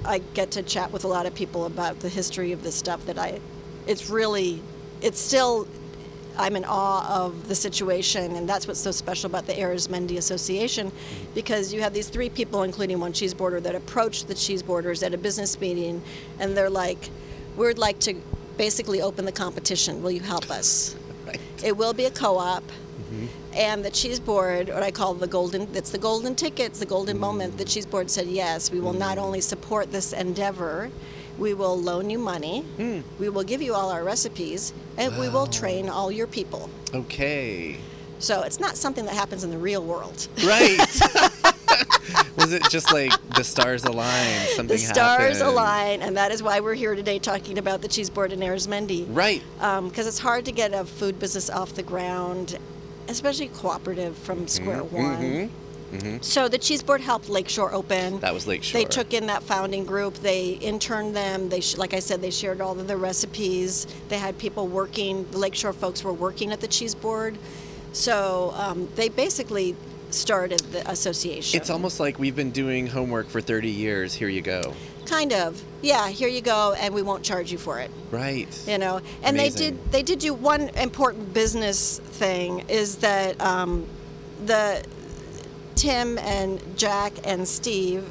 I 0.04 0.18
get 0.34 0.52
to 0.52 0.62
chat 0.62 0.92
with 0.92 1.04
a 1.04 1.08
lot 1.08 1.24
of 1.26 1.34
people 1.34 1.64
about 1.64 2.00
the 2.00 2.08
history 2.10 2.52
of 2.52 2.62
this 2.62 2.74
stuff 2.74 3.04
that 3.06 3.18
I, 3.18 3.40
it's 3.86 4.10
really, 4.10 4.62
it's 5.00 5.18
still, 5.18 5.66
I'm 6.36 6.56
in 6.56 6.64
awe 6.64 7.24
of 7.24 7.48
the 7.48 7.54
situation, 7.54 8.36
and 8.36 8.48
that's 8.48 8.66
what's 8.66 8.80
so 8.80 8.90
special 8.90 9.30
about 9.30 9.46
the 9.46 9.54
Arizmendi 9.54 10.16
Association, 10.16 10.90
because 11.34 11.72
you 11.72 11.80
have 11.82 11.94
these 11.94 12.08
three 12.08 12.28
people, 12.28 12.62
including 12.62 13.00
one 13.00 13.12
cheese 13.12 13.34
boarder, 13.34 13.60
that 13.60 13.74
approach 13.74 14.24
the 14.24 14.34
cheese 14.34 14.62
boarders 14.62 15.02
at 15.02 15.14
a 15.14 15.18
business 15.18 15.60
meeting, 15.60 16.02
and 16.38 16.56
they're 16.56 16.70
like, 16.70 17.10
"We'd 17.56 17.78
like 17.78 17.98
to 18.00 18.14
basically 18.56 19.00
open 19.00 19.24
the 19.24 19.32
competition. 19.32 20.02
Will 20.02 20.12
you 20.12 20.20
help 20.20 20.50
us?" 20.50 20.96
Right. 21.26 21.40
It 21.64 21.74
will 21.74 21.94
be 21.94 22.04
a 22.04 22.10
co-op, 22.10 22.62
mm-hmm. 22.64 23.26
and 23.54 23.82
the 23.82 23.90
cheese 23.90 24.20
board, 24.20 24.68
what 24.68 24.82
I 24.82 24.90
call 24.90 25.14
the 25.14 25.26
golden, 25.26 25.74
it's 25.74 25.88
the 25.88 25.96
golden 25.96 26.34
ticket, 26.34 26.66
it's 26.66 26.80
the 26.80 26.86
golden 26.86 27.18
moment. 27.18 27.56
The 27.56 27.64
mm. 27.64 27.72
cheese 27.72 27.86
board 27.86 28.10
said, 28.10 28.26
yes, 28.26 28.70
we 28.70 28.78
will 28.78 28.92
not 28.92 29.16
mm. 29.16 29.22
only 29.22 29.40
support 29.40 29.90
this 29.90 30.12
endeavor, 30.12 30.90
we 31.38 31.54
will 31.54 31.80
loan 31.80 32.10
you 32.10 32.18
money, 32.18 32.60
hmm. 32.62 33.00
we 33.18 33.28
will 33.28 33.44
give 33.44 33.60
you 33.62 33.74
all 33.74 33.90
our 33.90 34.04
recipes, 34.04 34.72
and 34.96 35.16
we 35.18 35.28
will 35.28 35.46
train 35.46 35.88
all 35.88 36.10
your 36.10 36.26
people. 36.26 36.70
Okay. 36.94 37.76
So 38.18 38.42
it's 38.42 38.60
not 38.60 38.76
something 38.76 39.04
that 39.06 39.14
happens 39.14 39.44
in 39.44 39.50
the 39.50 39.58
real 39.58 39.84
world. 39.84 40.28
Right. 40.44 40.78
was 42.36 42.52
it 42.52 42.62
just 42.70 42.92
like 42.92 43.12
the 43.34 43.44
stars 43.44 43.84
align? 43.84 44.46
Something 44.54 44.76
the 44.76 44.78
stars 44.78 45.38
happened? 45.38 45.42
align, 45.42 46.02
and 46.02 46.16
that 46.16 46.32
is 46.32 46.42
why 46.42 46.60
we're 46.60 46.74
here 46.74 46.94
today 46.94 47.18
talking 47.18 47.58
about 47.58 47.82
the 47.82 47.88
cheese 47.88 48.10
board 48.10 48.32
in 48.32 48.40
Arizmendi. 48.40 49.06
Right. 49.08 49.42
Um, 49.60 49.88
because 49.88 50.06
it's 50.06 50.18
hard 50.18 50.44
to 50.46 50.52
get 50.52 50.72
a 50.72 50.84
food 50.84 51.18
business 51.18 51.50
off 51.50 51.74
the 51.74 51.82
ground, 51.82 52.58
especially 53.08 53.48
cooperative 53.48 54.16
from 54.16 54.38
mm-hmm. 54.38 54.46
square 54.46 54.82
mm-hmm. 54.82 54.96
one. 54.96 55.22
Mhm. 55.22 55.50
Mhm. 55.92 56.24
So 56.24 56.48
the 56.48 56.58
cheese 56.58 56.82
board 56.82 57.00
helped 57.00 57.28
Lakeshore 57.28 57.72
open. 57.72 58.20
That 58.20 58.34
was 58.34 58.46
Lakeshore. 58.46 58.80
They 58.80 58.84
took 58.84 59.12
in 59.14 59.26
that 59.26 59.42
founding 59.42 59.84
group. 59.84 60.14
They 60.14 60.50
interned 60.60 61.14
them. 61.14 61.48
They, 61.48 61.60
sh- 61.60 61.76
like 61.76 61.94
I 61.94 62.00
said, 62.00 62.20
they 62.20 62.30
shared 62.30 62.60
all 62.60 62.78
of 62.78 62.88
the 62.88 62.96
recipes. 62.96 63.86
They 64.08 64.18
had 64.18 64.36
people 64.38 64.66
working. 64.66 65.26
The 65.30 65.38
Lakeshore 65.38 65.72
folks 65.72 66.02
were 66.02 66.12
working 66.12 66.52
at 66.52 66.60
the 66.60 66.68
cheese 66.68 66.94
board. 66.94 67.38
So 67.92 68.52
um, 68.56 68.88
they 68.96 69.08
basically 69.08 69.76
started 70.10 70.60
the 70.72 70.88
association. 70.90 71.60
It's 71.60 71.70
almost 71.70 72.00
like 72.00 72.18
we've 72.18 72.36
been 72.36 72.50
doing 72.50 72.86
homework 72.86 73.28
for 73.28 73.40
30 73.40 73.68
years. 73.70 74.14
Here 74.14 74.28
you 74.28 74.42
go. 74.42 74.74
kind 75.06 75.32
of. 75.32 75.62
Yeah, 75.82 76.08
here 76.08 76.28
you 76.28 76.40
go, 76.40 76.72
and 76.78 76.94
we 76.94 77.02
won't 77.02 77.22
charge 77.22 77.52
you 77.52 77.58
for 77.58 77.78
it. 77.78 77.90
Right. 78.10 78.48
You 78.66 78.78
know, 78.78 79.00
and 79.22 79.38
they 79.38 79.50
did. 79.50 79.76
They 79.92 80.02
did 80.02 80.18
do 80.18 80.32
one 80.32 80.70
important 80.70 81.34
business 81.34 81.98
thing 81.98 82.64
is 82.68 82.96
that 82.96 83.38
um, 83.40 83.86
the 84.46 84.82
Tim 85.74 86.18
and 86.18 86.60
Jack 86.76 87.12
and 87.24 87.46
Steve. 87.46 88.04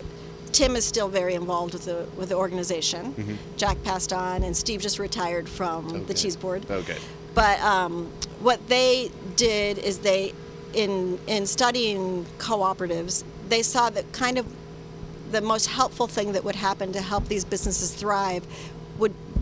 Tim 0.51 0.75
is 0.75 0.86
still 0.86 1.08
very 1.10 1.34
involved 1.34 1.74
with 1.74 1.86
the 1.86 2.05
with 2.15 2.29
the 2.29 2.36
organization. 2.36 3.39
Jack 3.58 3.82
passed 3.84 4.13
on, 4.13 4.43
and 4.43 4.55
Steve 4.55 4.82
just 4.82 5.00
retired 5.00 5.50
from 5.50 6.05
the 6.05 6.13
cheese 6.13 6.36
board. 6.36 6.67
Good. 6.67 6.98
But 7.34 7.60
um, 7.62 8.12
what 8.39 8.67
they 8.67 9.10
did 9.36 9.79
is 9.79 10.00
they, 10.00 10.34
in 10.74 11.20
in 11.27 11.48
studying 11.48 12.25
cooperatives, 12.38 13.24
they 13.50 13.63
saw 13.63 13.89
that 13.89 14.12
kind 14.12 14.38
of 14.38 14.46
the 15.32 15.41
most 15.41 15.65
helpful 15.65 16.05
thing 16.05 16.34
that 16.34 16.43
would 16.43 16.55
happen 16.55 16.93
to 16.93 17.01
help 17.01 17.27
these 17.27 17.43
businesses 17.43 17.91
thrive 17.91 18.46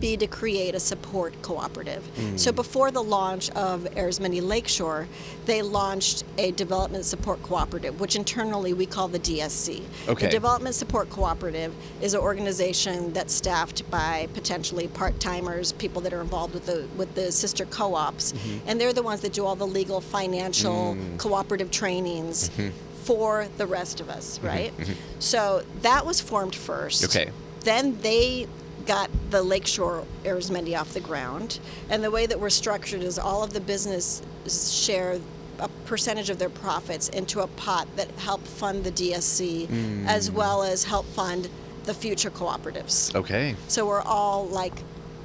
be 0.02 0.16
to 0.16 0.26
create 0.26 0.74
a 0.74 0.80
support 0.80 1.32
cooperative. 1.42 2.04
Hmm. 2.16 2.36
So 2.36 2.52
before 2.52 2.90
the 2.90 3.02
launch 3.02 3.48
of 3.50 3.84
Arizmendi 3.94 4.42
Lakeshore, 4.42 5.06
they 5.46 5.62
launched 5.62 6.24
a 6.36 6.50
development 6.50 7.04
support 7.04 7.40
cooperative, 7.44 8.00
which 8.00 8.16
internally 8.16 8.74
we 8.74 8.84
call 8.84 9.06
the 9.06 9.20
DSC. 9.20 9.82
Okay. 10.08 10.26
The 10.26 10.32
Development 10.32 10.74
Support 10.74 11.08
Cooperative 11.08 11.72
is 12.00 12.14
an 12.14 12.20
organization 12.20 13.12
that's 13.12 13.32
staffed 13.32 13.88
by 13.90 14.28
potentially 14.34 14.88
part-timers, 14.88 15.72
people 15.72 16.02
that 16.02 16.12
are 16.12 16.20
involved 16.20 16.52
with 16.54 16.66
the 16.66 16.88
with 16.96 17.14
the 17.14 17.30
sister 17.30 17.64
co-ops, 17.66 18.32
mm-hmm. 18.32 18.68
and 18.68 18.80
they're 18.80 18.92
the 18.92 19.02
ones 19.02 19.20
that 19.20 19.32
do 19.32 19.46
all 19.46 19.54
the 19.54 19.66
legal, 19.66 20.00
financial, 20.00 20.96
mm. 20.96 21.18
cooperative 21.18 21.70
trainings 21.70 22.48
mm-hmm. 22.48 22.70
for 23.04 23.46
the 23.56 23.66
rest 23.66 24.00
of 24.00 24.08
us, 24.08 24.38
mm-hmm. 24.38 24.46
right? 24.48 24.72
So 25.20 25.62
that 25.82 26.04
was 26.04 26.20
formed 26.20 26.56
first. 26.56 27.04
Okay. 27.04 27.30
Then 27.60 28.00
they 28.00 28.48
got 28.86 29.10
the 29.30 29.42
Lakeshore 29.42 30.04
Arizmendi 30.24 30.78
off 30.78 30.94
the 30.94 31.00
ground, 31.00 31.60
and 31.90 32.02
the 32.02 32.10
way 32.10 32.26
that 32.26 32.38
we're 32.38 32.50
structured 32.50 33.02
is 33.02 33.18
all 33.18 33.42
of 33.42 33.52
the 33.52 33.60
business 33.60 34.22
share 34.48 35.20
a 35.58 35.68
percentage 35.86 36.28
of 36.28 36.38
their 36.38 36.50
profits 36.50 37.08
into 37.10 37.40
a 37.40 37.46
pot 37.46 37.86
that 37.96 38.10
help 38.12 38.40
fund 38.42 38.84
the 38.84 38.90
DSC 38.90 39.66
hmm. 39.66 40.06
as 40.06 40.30
well 40.30 40.62
as 40.62 40.84
help 40.84 41.06
fund 41.06 41.48
the 41.84 41.94
future 41.94 42.30
cooperatives. 42.30 43.14
Okay. 43.14 43.54
So 43.68 43.86
we're 43.86 44.02
all 44.02 44.46
like, 44.46 44.72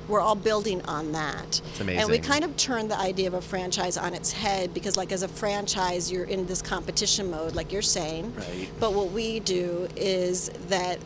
we're 0.07 0.21
all 0.21 0.35
building 0.35 0.81
on 0.83 1.11
that. 1.11 1.61
It's 1.65 1.81
And 1.81 2.09
we 2.09 2.19
kind 2.19 2.43
of 2.43 2.55
turned 2.55 2.89
the 2.89 2.97
idea 2.97 3.27
of 3.27 3.33
a 3.33 3.41
franchise 3.41 3.97
on 3.97 4.13
its 4.13 4.31
head 4.31 4.73
because, 4.73 4.95
like, 4.95 5.11
as 5.11 5.23
a 5.23 5.27
franchise, 5.27 6.09
you're 6.09 6.23
in 6.23 6.45
this 6.45 6.61
competition 6.61 7.29
mode, 7.29 7.55
like 7.55 7.73
you're 7.73 7.81
saying. 7.81 8.33
Right. 8.33 8.69
But 8.79 8.93
what 8.93 9.11
we 9.11 9.41
do 9.41 9.89
is 9.97 10.49
that 10.69 10.99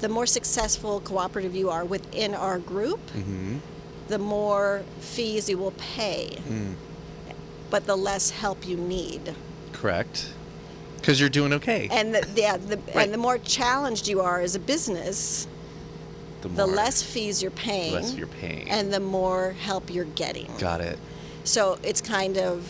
the 0.00 0.08
more 0.08 0.26
successful 0.26 1.00
cooperative 1.00 1.54
you 1.54 1.70
are 1.70 1.84
within 1.84 2.34
our 2.34 2.58
group, 2.58 3.00
Mm-hmm. 3.12 3.56
the 4.08 4.18
more 4.18 4.82
fees 5.00 5.48
you 5.48 5.58
will 5.58 5.72
pay, 5.72 6.38
Mm. 6.48 6.74
but 7.70 7.86
the 7.86 7.96
less 7.96 8.30
help 8.30 8.66
you 8.66 8.76
need. 8.76 9.34
Correct. 9.72 10.32
Because 10.96 11.20
you're 11.20 11.28
doing 11.28 11.52
okay. 11.54 11.88
And 11.90 12.14
the, 12.14 12.26
yeah, 12.34 12.56
the, 12.56 12.76
Right. 12.78 12.96
and 13.04 13.12
the 13.14 13.18
more 13.18 13.38
challenged 13.38 14.08
you 14.08 14.20
are 14.20 14.40
as 14.40 14.54
a 14.54 14.58
business, 14.60 15.46
the 16.42 16.48
more- 16.48 16.66
less 16.66 17.02
fees 17.02 17.42
you're 17.42 17.50
paying, 17.50 17.92
less 17.94 18.14
you're 18.14 18.26
paying. 18.26 18.68
and 18.70 18.92
the 18.92 19.00
more 19.00 19.52
help 19.60 19.92
you're 19.92 20.04
getting. 20.04 20.50
Got 20.58 20.80
it. 20.80 20.98
So 21.44 21.78
it's 21.82 22.00
kind 22.00 22.36
of 22.38 22.66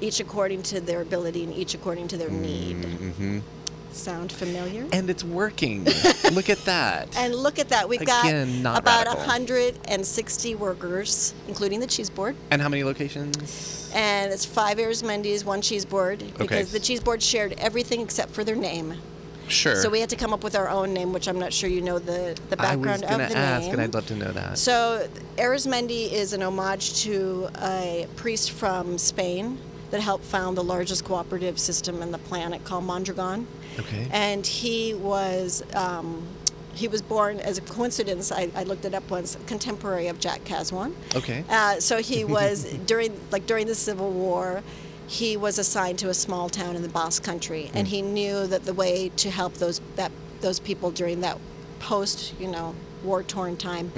each 0.00 0.20
according 0.20 0.62
to 0.64 0.80
their 0.80 1.00
ability 1.00 1.42
and 1.44 1.52
each 1.54 1.74
according 1.74 2.08
to 2.08 2.16
their 2.16 2.30
need. 2.30 2.76
Mm-hmm. 2.82 3.38
Sound 3.96 4.30
familiar? 4.30 4.86
And 4.92 5.08
it's 5.10 5.24
working. 5.24 5.84
Look 6.32 6.50
at 6.50 6.58
that. 6.66 7.16
And 7.16 7.34
look 7.34 7.58
at 7.58 7.70
that. 7.70 7.88
We've 7.88 8.00
Again, 8.02 8.62
got 8.62 8.78
about 8.78 9.06
radical. 9.06 9.20
160 9.26 10.54
workers, 10.56 11.34
including 11.48 11.80
the 11.80 11.86
cheese 11.86 12.10
board. 12.10 12.36
And 12.50 12.60
how 12.60 12.68
many 12.68 12.84
locations? 12.84 13.90
And 13.94 14.32
it's 14.32 14.44
five 14.44 14.78
Arizmendis, 14.78 15.44
one 15.44 15.62
cheese 15.62 15.84
board, 15.84 16.18
because 16.36 16.40
Okay. 16.42 16.62
the 16.64 16.80
cheese 16.80 17.00
board 17.00 17.22
shared 17.22 17.54
everything 17.58 18.00
except 18.00 18.32
for 18.32 18.44
their 18.44 18.56
name. 18.56 18.94
Sure. 19.48 19.76
So 19.76 19.88
we 19.88 20.00
had 20.00 20.10
to 20.10 20.16
come 20.16 20.32
up 20.34 20.42
with 20.42 20.56
our 20.56 20.68
own 20.68 20.92
name, 20.92 21.12
which 21.12 21.28
I'm 21.28 21.38
not 21.38 21.52
sure 21.52 21.70
you 21.70 21.80
know 21.80 21.98
the, 22.00 22.36
the 22.50 22.60
I 22.60 22.74
background 22.74 23.02
was 23.02 23.10
of 23.12 23.18
the 23.30 23.36
ask, 23.38 23.62
name. 23.62 23.72
and 23.74 23.82
I'd 23.82 23.94
love 23.94 24.06
to 24.08 24.16
know 24.16 24.32
that. 24.32 24.58
So 24.58 25.08
Arizmendi 25.36 26.10
is 26.12 26.32
an 26.32 26.42
homage 26.42 27.02
to 27.04 27.48
a 27.62 28.08
priest 28.16 28.50
from 28.50 28.98
Spain 28.98 29.58
that 29.90 30.00
helped 30.00 30.24
found 30.24 30.56
the 30.56 30.64
largest 30.64 31.04
cooperative 31.04 31.58
system 31.58 32.02
in 32.02 32.10
the 32.10 32.18
planet 32.18 32.64
called 32.64 32.84
Mondragon. 32.84 33.46
Okay. 33.78 34.08
And 34.10 34.46
he 34.46 34.94
was 34.94 35.62
um, 35.74 36.26
he 36.74 36.88
was 36.88 37.02
born 37.02 37.40
as 37.40 37.58
a 37.58 37.62
coincidence. 37.62 38.30
I, 38.30 38.50
I 38.54 38.64
looked 38.64 38.84
it 38.84 38.94
up 38.94 39.10
once. 39.10 39.36
Contemporary 39.46 40.08
of 40.08 40.20
Jack 40.20 40.44
Caswan. 40.44 40.94
Okay. 41.14 41.44
Uh, 41.48 41.80
so 41.80 42.00
he 42.02 42.24
was 42.38 42.64
during 42.86 43.18
like 43.30 43.46
during 43.46 43.66
the 43.66 43.74
Civil 43.74 44.10
War, 44.10 44.62
he 45.06 45.36
was 45.36 45.58
assigned 45.58 45.98
to 46.00 46.08
a 46.08 46.14
small 46.14 46.48
town 46.48 46.76
in 46.76 46.82
the 46.82 46.88
Basque 46.88 47.22
Country, 47.22 47.70
and 47.74 47.86
he 47.88 48.02
knew 48.02 48.46
that 48.46 48.64
the 48.64 48.74
way 48.74 49.10
to 49.16 49.30
help 49.30 49.54
those 49.54 49.80
that 49.96 50.12
those 50.40 50.60
people 50.60 50.90
during 50.90 51.20
that 51.20 51.38
post 51.78 52.34
you 52.40 52.48
know 52.48 52.74
war 53.04 53.22
torn 53.22 53.56
time 53.56 53.92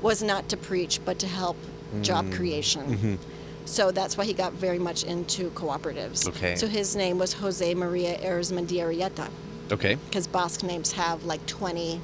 was 0.00 0.22
not 0.22 0.48
to 0.48 0.56
preach 0.56 1.00
but 1.04 1.18
to 1.18 1.26
help 1.26 1.56
job 2.02 2.32
creation. 2.32 3.18
So 3.64 3.90
that's 3.90 4.16
why 4.16 4.24
he 4.24 4.32
got 4.32 4.52
very 4.52 4.78
much 4.78 5.04
into 5.04 5.50
cooperatives. 5.50 6.28
Okay. 6.28 6.54
So 6.56 6.66
his 6.66 6.94
name 6.94 7.18
was 7.18 7.32
Jose 7.32 7.74
Maria 7.74 8.18
Arizmendi 8.18 8.78
Arrieta, 8.78 9.28
okay. 9.72 9.94
because 9.94 10.26
Basque 10.26 10.62
names 10.62 10.92
have 10.92 11.24
like 11.24 11.44
20 11.46 12.00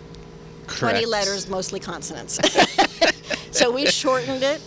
20 0.78 1.06
letters, 1.06 1.48
mostly 1.48 1.80
consonants. 1.80 2.38
so 3.50 3.70
we 3.70 3.86
shortened 3.86 4.42
it, 4.42 4.62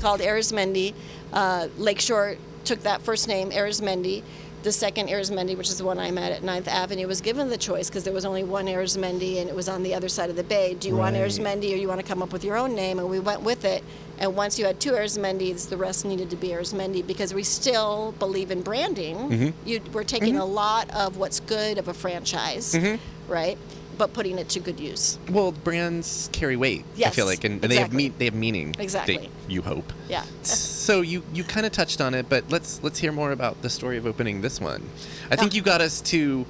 called 0.00 0.20
Arizmendi. 0.20 0.92
Uh, 1.32 1.68
Lakeshore 1.76 2.36
took 2.64 2.82
that 2.82 3.02
first 3.02 3.28
name, 3.28 3.50
Arizmendi. 3.50 4.22
The 4.66 4.72
second 4.72 5.10
Arizmendi, 5.10 5.56
which 5.56 5.68
is 5.68 5.78
the 5.78 5.84
one 5.84 5.96
I'm 5.96 6.18
at 6.18 6.32
at 6.32 6.42
9th 6.42 6.66
Avenue, 6.66 7.06
was 7.06 7.20
given 7.20 7.48
the 7.48 7.56
choice 7.56 7.88
because 7.88 8.02
there 8.02 8.12
was 8.12 8.24
only 8.24 8.42
one 8.42 8.66
Arizmendi 8.66 9.40
and 9.40 9.48
it 9.48 9.54
was 9.54 9.68
on 9.68 9.84
the 9.84 9.94
other 9.94 10.08
side 10.08 10.28
of 10.28 10.34
the 10.34 10.42
bay. 10.42 10.74
Do 10.74 10.88
you 10.88 10.96
want 10.96 11.14
Right. 11.14 11.22
Arizmendi 11.22 11.72
or 11.72 11.76
you 11.76 11.86
want 11.86 12.00
to 12.00 12.06
come 12.06 12.20
up 12.20 12.32
with 12.32 12.42
your 12.42 12.56
own 12.56 12.74
name? 12.74 12.98
And 12.98 13.08
we 13.08 13.20
went 13.20 13.42
with 13.42 13.64
it. 13.64 13.84
And 14.18 14.34
once 14.34 14.58
you 14.58 14.64
had 14.64 14.80
two 14.80 14.90
Arizmendis, 14.90 15.68
the 15.68 15.76
rest 15.76 16.04
needed 16.04 16.30
to 16.30 16.36
be 16.36 16.48
Arizmendi 16.48 17.06
because 17.06 17.32
we 17.32 17.44
still 17.44 18.10
believe 18.18 18.50
in 18.50 18.60
branding. 18.62 19.16
Mm-hmm. 19.16 19.68
You, 19.68 19.80
we're 19.92 20.02
taking 20.02 20.36
a 20.36 20.44
lot 20.44 20.90
of 20.90 21.16
what's 21.16 21.38
good 21.38 21.78
of 21.78 21.86
a 21.86 21.94
franchise, 21.94 22.74
Mm-hmm. 22.74 23.32
right? 23.32 23.56
But 23.98 24.12
putting 24.12 24.38
it 24.38 24.48
to 24.50 24.60
good 24.60 24.78
use. 24.78 25.18
Well, 25.30 25.52
brands 25.52 26.28
carry 26.32 26.56
weight. 26.56 26.84
I 27.04 27.10
feel 27.10 27.24
like, 27.24 27.44
and, 27.44 27.62
and 27.62 27.72
they 27.72 27.76
have 27.76 27.92
me- 27.92 28.08
they 28.10 28.26
have 28.26 28.34
meaning. 28.34 28.74
Exactly. 28.78 29.16
They, 29.16 29.30
you 29.48 29.62
hope. 29.62 29.90
Yeah. 30.08 30.22
So 30.42 31.00
you 31.00 31.22
you 31.32 31.44
kind 31.44 31.64
of 31.64 31.72
touched 31.72 32.00
on 32.00 32.12
it, 32.14 32.28
but 32.28 32.50
let's 32.50 32.82
let's 32.82 32.98
hear 32.98 33.12
more 33.12 33.32
about 33.32 33.62
the 33.62 33.70
story 33.70 33.96
of 33.96 34.06
opening 34.06 34.42
this 34.42 34.60
one. 34.60 34.82
I 35.30 35.36
think 35.36 35.54
you 35.54 35.62
got 35.62 35.80
us 35.80 36.00
to 36.02 36.44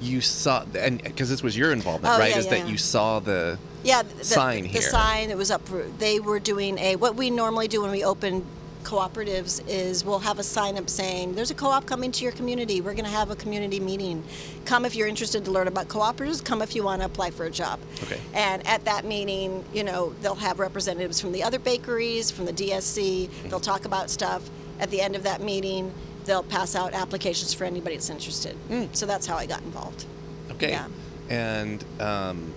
you 0.00 0.22
saw 0.22 0.64
and 0.78 1.02
because 1.02 1.28
this 1.28 1.42
was 1.42 1.54
your 1.56 1.72
involvement, 1.72 2.14
Oh, 2.14 2.18
right? 2.18 2.30
yeah, 2.30 2.38
Is 2.38 2.46
yeah, 2.46 2.50
that 2.52 2.58
yeah. 2.60 2.66
you 2.72 2.78
saw 2.78 3.20
the 3.20 3.58
Yeah, 3.84 4.02
the, 4.02 4.24
sign 4.24 4.62
the 4.62 4.68
here. 4.70 4.80
sign 4.80 5.28
that 5.28 5.36
was 5.36 5.50
up. 5.50 5.66
For, 5.68 5.82
they 5.98 6.18
were 6.20 6.38
doing 6.40 6.78
a 6.78 6.96
what 6.96 7.16
we 7.16 7.28
normally 7.28 7.68
do 7.68 7.82
when 7.82 7.90
we 7.90 8.02
open 8.02 8.44
cooperatives 8.84 9.62
is 9.68 10.04
we'll 10.04 10.18
have 10.18 10.38
a 10.38 10.42
sign 10.42 10.76
up 10.78 10.88
saying 10.90 11.34
there's 11.34 11.50
a 11.50 11.54
co-op 11.54 11.86
coming 11.86 12.10
to 12.12 12.24
your 12.24 12.32
community. 12.32 12.80
We're 12.80 12.94
going 12.94 13.04
to 13.04 13.10
have 13.10 13.30
a 13.30 13.36
community 13.36 13.80
meeting. 13.80 14.22
Come 14.64 14.84
if 14.84 14.94
you're 14.94 15.06
interested 15.08 15.44
to 15.44 15.50
learn 15.50 15.68
about 15.68 15.88
cooperatives. 15.88 16.44
Come 16.44 16.62
if 16.62 16.74
you 16.74 16.82
want 16.82 17.00
to 17.02 17.06
apply 17.06 17.30
for 17.30 17.44
a 17.46 17.50
job. 17.50 17.80
Okay. 18.02 18.20
And 18.34 18.66
at 18.66 18.84
that 18.84 19.04
meeting, 19.04 19.64
you 19.72 19.84
know, 19.84 20.14
they'll 20.22 20.34
have 20.34 20.58
representatives 20.58 21.20
from 21.20 21.32
the 21.32 21.42
other 21.42 21.58
bakeries, 21.58 22.30
from 22.30 22.46
the 22.46 22.52
DSC. 22.52 23.28
They'll 23.48 23.60
talk 23.60 23.84
about 23.84 24.10
stuff. 24.10 24.48
At 24.78 24.90
the 24.90 25.00
end 25.00 25.14
of 25.16 25.22
that 25.24 25.40
meeting, 25.42 25.92
they'll 26.24 26.42
pass 26.42 26.74
out 26.74 26.94
applications 26.94 27.52
for 27.54 27.64
anybody 27.64 27.96
that's 27.96 28.10
interested. 28.10 28.56
So 28.92 29.06
that's 29.06 29.26
how 29.26 29.36
I 29.36 29.46
got 29.46 29.62
involved. 29.62 30.06
okay, 30.52 30.70
Yeah. 30.70 30.86
and 31.28 31.84
um, 32.00 32.52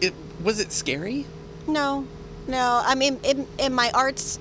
it 0.00 0.14
was 0.42 0.60
it 0.60 0.70
scary? 0.70 1.26
No, 1.66 2.06
no. 2.46 2.82
I 2.84 2.94
mean, 2.94 3.18
in, 3.24 3.46
in 3.58 3.74
my 3.74 3.90
arts 3.92 4.38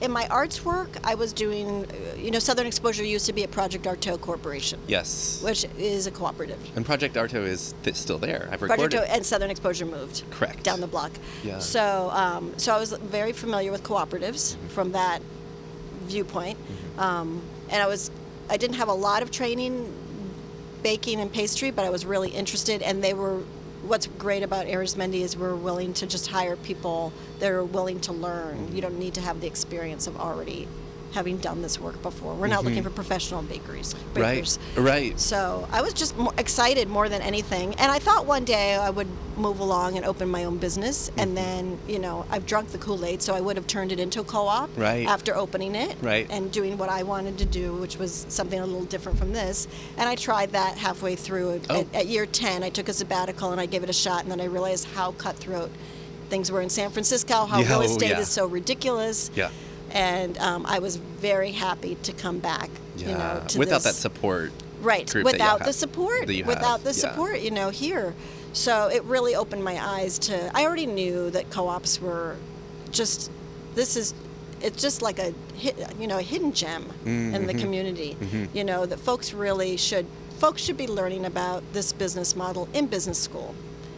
in 0.00 0.10
my 0.10 0.26
arts 0.28 0.64
work, 0.64 0.90
I 1.04 1.14
was 1.14 1.32
doing, 1.32 1.86
uh, 1.86 2.16
you 2.16 2.30
know, 2.30 2.38
Southern 2.38 2.66
Exposure 2.66 3.02
used 3.04 3.26
to 3.26 3.32
be 3.32 3.44
a 3.44 3.48
Project 3.48 3.84
Artaud 3.86 4.20
Corporation, 4.20 4.78
Yes. 4.86 5.40
which 5.42 5.64
is 5.78 6.06
a 6.06 6.10
cooperative. 6.10 6.58
and 6.76 6.84
Project 6.84 7.16
Artaud 7.16 7.46
is 7.46 7.74
th- 7.82 7.96
still 7.96 8.18
there. 8.18 8.48
I've 8.52 8.58
Project 8.58 8.82
recorded. 8.82 9.00
Artaud 9.00 9.14
and 9.16 9.24
Southern 9.26 9.50
Exposure 9.50 9.86
moved 9.86 10.22
Correct. 10.30 10.62
down 10.62 10.80
the 10.80 10.86
block. 10.86 11.12
Yeah. 11.42 11.58
So, 11.60 12.10
um, 12.12 12.52
so 12.58 12.74
I 12.74 12.78
was 12.78 12.92
very 12.92 13.32
familiar 13.32 13.72
with 13.72 13.82
cooperatives 13.82 14.56
from 14.68 14.92
that 14.92 15.20
viewpoint, 16.02 16.58
um, 16.98 17.40
and 17.70 17.82
I 17.82 17.86
was, 17.86 18.10
I 18.50 18.56
didn't 18.58 18.76
have 18.76 18.88
a 18.88 18.94
lot 18.94 19.22
of 19.22 19.30
training 19.30 19.92
baking 20.82 21.20
and 21.20 21.32
pastry, 21.32 21.70
but 21.70 21.84
I 21.84 21.90
was 21.90 22.04
really 22.04 22.30
interested, 22.30 22.82
and 22.82 23.02
they 23.02 23.14
were. 23.14 23.40
What's 23.86 24.08
great 24.08 24.42
about 24.42 24.66
Arizmendi 24.66 25.20
is 25.20 25.36
we're 25.36 25.54
willing 25.54 25.94
to 25.94 26.08
just 26.08 26.26
hire 26.26 26.56
people 26.56 27.12
that 27.38 27.52
are 27.52 27.64
willing 27.64 28.00
to 28.00 28.12
learn. 28.12 28.56
Mm-hmm. 28.56 28.74
You 28.74 28.82
don't 28.82 28.98
need 28.98 29.14
to 29.14 29.20
have 29.20 29.40
the 29.40 29.46
experience 29.46 30.08
of 30.08 30.16
already 30.16 30.66
having 31.12 31.38
done 31.38 31.62
this 31.62 31.80
work 31.80 32.00
before. 32.02 32.34
We're 32.34 32.46
not 32.48 32.64
looking 32.64 32.82
for 32.82 32.90
professional 32.90 33.42
bakeries. 33.42 33.94
bakers. 34.14 34.58
right. 34.76 34.84
Right. 34.96 35.20
So 35.20 35.66
I 35.72 35.80
was 35.82 35.94
just 35.94 36.16
more 36.16 36.32
excited 36.38 36.88
more 36.88 37.08
than 37.08 37.22
anything, 37.22 37.74
and 37.76 37.90
I 37.90 37.98
thought 37.98 38.26
one 38.26 38.44
day 38.44 38.74
I 38.74 38.90
would 38.90 39.06
move 39.36 39.60
along 39.60 39.96
and 39.96 40.04
open 40.06 40.28
my 40.28 40.44
own 40.44 40.58
business, 40.58 41.08
Mm-hmm. 41.10 41.20
and 41.20 41.36
then 41.36 41.78
you 41.88 41.98
know 41.98 42.24
I've 42.30 42.46
drunk 42.46 42.70
the 42.70 42.78
Kool 42.78 43.04
Aid, 43.04 43.22
so 43.22 43.34
I 43.34 43.40
would 43.40 43.56
have 43.56 43.66
turned 43.66 43.92
it 43.92 44.00
into 44.00 44.20
a 44.20 44.24
co-op 44.24 44.70
Right. 44.76 45.06
after 45.06 45.34
opening 45.36 45.74
it, 45.74 45.96
Right. 46.02 46.26
and 46.30 46.50
doing 46.52 46.76
what 46.78 46.88
I 46.88 47.02
wanted 47.02 47.38
to 47.38 47.44
do, 47.44 47.74
which 47.74 47.96
was 47.98 48.26
something 48.28 48.58
a 48.58 48.66
little 48.66 48.84
different 48.84 49.18
from 49.18 49.32
this. 49.32 49.68
And 49.96 50.08
I 50.08 50.14
tried 50.16 50.52
that 50.52 50.76
halfway 50.78 51.16
through. 51.16 51.60
Oh. 51.70 51.80
At, 51.80 51.94
at 51.94 52.06
year 52.06 52.26
ten, 52.26 52.62
I 52.62 52.70
took 52.70 52.88
a 52.88 52.92
sabbatical 52.92 53.52
and 53.52 53.60
I 53.60 53.66
gave 53.66 53.82
it 53.82 53.90
a 53.90 53.94
shot, 53.94 54.22
and 54.22 54.30
then 54.30 54.40
I 54.40 54.46
realized 54.46 54.86
how 54.94 55.12
cutthroat 55.12 55.70
things 56.28 56.50
were 56.50 56.60
in 56.60 56.68
San 56.70 56.90
Francisco, 56.90 57.44
how 57.46 57.60
Yeah, 57.60 57.68
real 57.68 57.78
oh, 57.78 57.82
estate 57.82 58.10
yeah. 58.10 58.18
is 58.20 58.28
so 58.28 58.46
ridiculous. 58.46 59.30
Yeah. 59.34 59.50
And 59.92 60.36
um, 60.38 60.66
I 60.66 60.78
was 60.78 60.96
very 60.96 61.52
happy 61.52 61.94
to 62.02 62.12
come 62.12 62.38
back. 62.38 62.70
Yeah. 62.96 63.08
You 63.08 63.14
know, 63.18 63.44
to 63.48 63.58
Without 63.58 63.82
this 63.82 63.84
that 63.84 63.94
support. 63.94 64.52
right 64.80 65.08
group 65.10 65.24
that 65.26 65.32
y'all 65.32 65.32
without 65.32 65.58
have- 65.60 65.66
the 65.66 65.72
support 65.72 66.26
that 66.26 66.34
you 66.34 66.44
without 66.44 66.64
have, 66.64 66.84
the 66.84 66.90
yeah. 66.90 67.10
support 67.10 67.40
you 67.40 67.50
know 67.50 67.70
here 67.70 68.14
so 68.52 68.88
it 68.88 69.02
really 69.04 69.34
opened 69.34 69.64
my 69.64 69.78
eyes 69.82 70.18
to 70.18 70.50
i 70.54 70.64
already 70.66 70.84
knew 70.86 71.30
that 71.30 71.48
co-ops 71.50 71.98
were 72.00 72.36
just 72.90 73.30
this 73.74 73.96
is 73.96 74.12
it's 74.60 74.80
just 74.80 75.00
like 75.00 75.18
a 75.18 75.32
you 75.98 76.06
know 76.06 76.18
a 76.18 76.22
hidden 76.22 76.52
gem 76.52 76.84
in 77.06 77.46
the 77.46 77.54
Mhm. 77.54 77.60
community 77.60 78.16
Mhm. 78.20 78.48
you 78.54 78.64
know 78.64 78.84
that 78.84 79.00
folks 79.00 79.32
really 79.32 79.78
should 79.78 80.04
folks 80.38 80.60
should 80.62 80.76
be 80.76 80.86
learning 80.86 81.24
about 81.24 81.62
this 81.72 81.92
business 81.94 82.36
model 82.36 82.68
in 82.74 82.86
business 82.86 83.18
school 83.18 83.54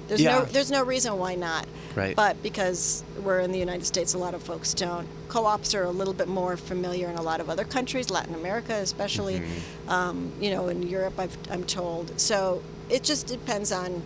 there's 0.08 0.20
Yeah. 0.20 0.40
no 0.40 0.44
there's 0.46 0.70
no 0.70 0.82
reason 0.84 1.18
why 1.18 1.34
not 1.34 1.66
Right. 1.94 2.16
but 2.16 2.42
because 2.42 3.02
we're 3.22 3.40
in 3.40 3.52
the 3.52 3.58
united 3.58 3.84
states 3.86 4.14
a 4.14 4.18
lot 4.18 4.34
of 4.34 4.42
folks 4.42 4.74
don't 4.74 5.06
co-ops 5.28 5.74
are 5.74 5.84
a 5.84 5.90
little 5.90 6.14
bit 6.14 6.28
more 6.28 6.56
familiar 6.56 7.08
in 7.08 7.16
a 7.16 7.22
lot 7.22 7.40
of 7.40 7.48
other 7.50 7.64
countries 7.64 8.10
latin 8.10 8.34
america 8.34 8.74
especially 8.74 9.40
Mm-hmm. 9.40 9.90
um, 9.90 10.32
you 10.40 10.50
know 10.50 10.68
in 10.68 10.82
europe 10.82 11.14
I've, 11.18 11.36
i'm 11.50 11.64
told 11.64 12.18
so 12.18 12.62
it 12.88 13.02
just 13.04 13.26
depends 13.26 13.70
on 13.72 14.02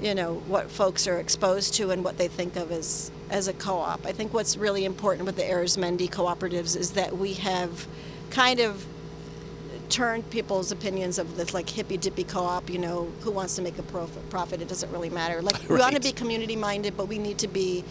you 0.00 0.14
know 0.14 0.42
what 0.48 0.70
folks 0.70 1.06
are 1.06 1.18
exposed 1.18 1.74
to 1.74 1.90
and 1.92 2.02
what 2.04 2.18
they 2.18 2.28
think 2.28 2.56
of 2.56 2.72
as 2.72 3.10
as 3.30 3.48
a 3.48 3.52
co-op. 3.54 4.04
I 4.04 4.12
think 4.12 4.34
what's 4.34 4.58
really 4.58 4.84
important 4.84 5.24
with 5.24 5.36
the 5.36 5.42
Arizmendi 5.42 6.10
cooperatives 6.10 6.76
is 6.76 6.90
that 6.90 7.16
we 7.16 7.32
have 7.34 7.86
kind 8.28 8.60
of 8.60 8.84
turned 9.92 10.28
people's 10.30 10.72
opinions 10.72 11.18
of 11.18 11.36
this 11.36 11.52
like 11.54 11.68
hippy 11.68 11.96
dippy 11.98 12.24
co-op. 12.24 12.68
You 12.70 12.78
know, 12.78 13.12
who 13.20 13.30
wants 13.30 13.54
to 13.56 13.62
make 13.62 13.78
a 13.78 13.82
profit? 13.82 14.28
Profit? 14.30 14.60
It 14.62 14.68
doesn't 14.68 14.90
really 14.90 15.10
matter. 15.10 15.42
Like 15.42 15.56
we 15.68 15.76
want 15.76 15.94
to 15.94 16.00
be 16.00 16.12
community 16.12 16.56
minded, 16.56 16.96
but 16.96 17.06
we 17.06 17.18
need 17.18 17.38
to 17.38 17.48
be 17.48 17.84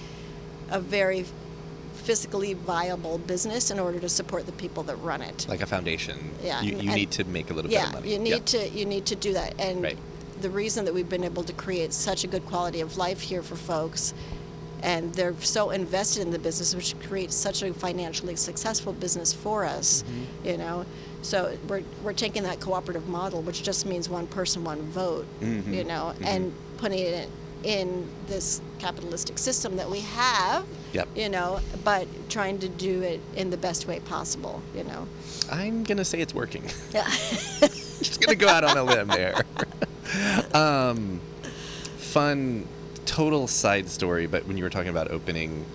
a 0.69 0.79
very 0.79 1.25
physically 1.93 2.55
viable 2.55 3.19
business 3.19 3.69
in 3.69 3.79
order 3.79 3.99
to 3.99 4.09
support 4.09 4.47
the 4.47 4.51
people 4.53 4.81
that 4.83 4.95
run 4.95 5.21
it. 5.21 5.45
Like 5.47 5.61
a 5.61 5.67
foundation. 5.67 6.31
Yeah, 6.43 6.61
You, 6.61 6.77
you 6.77 6.91
need 6.91 7.11
to 7.11 7.23
make 7.25 7.51
a 7.51 7.53
little 7.53 7.69
yeah, 7.69 7.81
bit 7.81 7.87
of 7.89 7.93
money. 7.93 8.11
you 8.13 8.19
need 8.19 8.45
to 8.47 8.67
you 8.69 8.85
need 8.85 9.05
to 9.05 9.15
do 9.15 9.33
that. 9.33 9.53
And 9.59 9.83
Right. 9.83 9.97
the 10.41 10.49
reason 10.49 10.85
that 10.85 10.93
we've 10.93 11.07
been 11.09 11.23
able 11.23 11.43
to 11.43 11.53
create 11.53 11.93
such 11.93 12.23
a 12.23 12.27
good 12.27 12.45
quality 12.47 12.81
of 12.81 12.97
life 12.97 13.21
here 13.21 13.43
for 13.43 13.55
folks, 13.55 14.15
and 14.83 15.13
they're 15.13 15.35
so 15.41 15.69
invested 15.71 16.21
in 16.23 16.31
the 16.31 16.39
business, 16.39 16.73
which 16.75 16.95
creates 17.07 17.35
such 17.35 17.61
a 17.63 17.73
financially 17.73 18.35
successful 18.35 18.93
business 18.93 19.31
for 19.33 19.63
us, 19.65 20.03
Mm-hmm. 20.03 20.47
you 20.47 20.57
know. 20.57 20.85
So 21.23 21.55
we're 21.67 21.83
we're 22.03 22.13
taking 22.13 22.43
that 22.43 22.59
cooperative 22.59 23.07
model, 23.07 23.41
which 23.43 23.61
just 23.63 23.85
means 23.85 24.09
one 24.09 24.25
person, 24.27 24.63
one 24.63 24.81
vote, 24.91 25.25
Mhm, 25.41 25.71
you 25.73 25.83
know, 25.83 26.13
mhm. 26.19 26.25
and 26.25 26.53
putting 26.77 26.99
it 26.99 27.29
in 27.63 28.09
this 28.25 28.59
capitalistic 28.79 29.37
system 29.37 29.75
that 29.75 29.87
we 29.87 29.99
have. 29.99 30.65
Yep. 30.93 31.07
You 31.15 31.29
know, 31.29 31.59
but 31.83 32.07
trying 32.27 32.57
to 32.59 32.67
do 32.67 33.03
it 33.03 33.19
in 33.35 33.51
the 33.51 33.57
best 33.57 33.87
way 33.87 33.99
possible, 33.99 34.63
you 34.75 34.83
know. 34.83 35.07
I'm 35.51 35.83
gonna 35.83 36.03
say 36.05 36.19
it's 36.21 36.33
working. 36.33 36.63
Yeah. 36.93 37.07
Just 38.01 38.19
gonna 38.19 38.35
go 38.35 38.47
out 38.47 38.63
on 38.63 38.75
a 38.77 38.83
limb 38.83 39.07
there. 39.09 39.45
um, 40.55 41.21
fun, 41.97 42.67
total 43.05 43.47
side 43.47 43.89
story. 43.89 44.27
But 44.27 44.45
when 44.47 44.57
you 44.57 44.63
were 44.63 44.69
talking 44.69 44.89
about 44.89 45.09
opening 45.11 45.65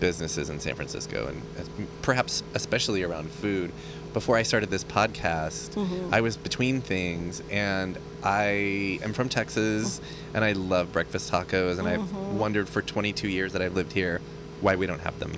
businesses 0.00 0.48
in 0.50 0.60
San 0.60 0.74
Francisco, 0.74 1.26
and 1.28 1.88
perhaps 2.02 2.42
especially 2.54 3.02
around 3.02 3.30
food, 3.30 3.72
before 4.14 4.36
I 4.36 4.42
started 4.42 4.70
this 4.70 4.84
podcast, 4.84 5.70
Mhm. 5.74 6.08
I 6.12 6.20
was 6.20 6.36
between 6.36 6.80
things, 6.80 7.42
and 7.50 7.98
I 8.22 8.98
am 9.02 9.12
from 9.12 9.28
Texas, 9.28 10.00
and 10.34 10.44
I 10.44 10.52
love 10.52 10.92
breakfast 10.92 11.30
tacos, 11.30 11.78
and 11.78 11.86
I've 11.86 12.00
Mhm. 12.00 12.32
wondered 12.34 12.68
for 12.68 12.80
22 12.80 13.28
years 13.28 13.52
that 13.52 13.60
I've 13.62 13.74
lived 13.74 13.92
here 13.92 14.20
why 14.60 14.76
we 14.76 14.86
don't 14.86 15.00
have 15.00 15.18
them. 15.18 15.32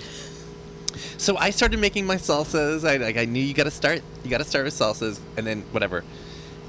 So 1.18 1.36
I 1.36 1.50
started 1.50 1.78
making 1.80 2.06
my 2.06 2.16
salsas. 2.16 2.86
I 2.88 2.96
like 2.96 3.16
I 3.16 3.24
knew 3.24 3.42
you 3.42 3.54
got 3.54 3.64
to 3.64 3.70
start. 3.70 4.02
You 4.24 4.30
got 4.30 4.38
to 4.38 4.44
start 4.44 4.64
with 4.64 4.74
salsas, 4.74 5.18
and 5.36 5.46
then 5.46 5.64
whatever. 5.72 6.04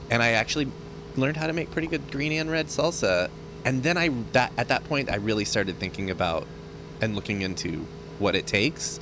And 0.09 0.21
I 0.23 0.29
actually 0.31 0.67
learned 1.17 1.37
how 1.37 1.47
to 1.47 1.53
make 1.53 1.71
pretty 1.71 1.87
good 1.87 2.09
green 2.11 2.31
and 2.33 2.49
red 2.49 2.67
salsa. 2.67 3.29
And 3.65 3.83
then 3.83 3.97
I 3.97 4.09
that 4.33 4.51
at 4.57 4.69
that 4.69 4.83
point 4.85 5.09
I 5.09 5.15
really 5.15 5.45
started 5.45 5.77
thinking 5.77 6.09
about 6.09 6.47
and 7.01 7.15
looking 7.15 7.41
into 7.41 7.85
what 8.19 8.35
it 8.35 8.47
takes. 8.47 8.99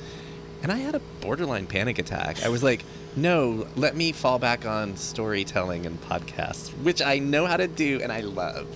And 0.62 0.70
I 0.70 0.76
had 0.76 0.94
a 0.94 1.00
borderline 1.20 1.66
panic 1.66 1.98
attack. 1.98 2.42
I 2.44 2.48
was 2.48 2.62
like, 2.62 2.84
no, 3.16 3.66
let 3.76 3.96
me 3.96 4.12
fall 4.12 4.38
back 4.38 4.66
on 4.66 4.96
storytelling 4.96 5.86
and 5.86 6.00
podcasts, 6.02 6.68
which 6.82 7.00
I 7.00 7.18
know 7.18 7.46
how 7.46 7.56
to 7.56 7.66
do 7.66 8.00
and 8.02 8.12
I 8.12 8.20
love. 8.20 8.66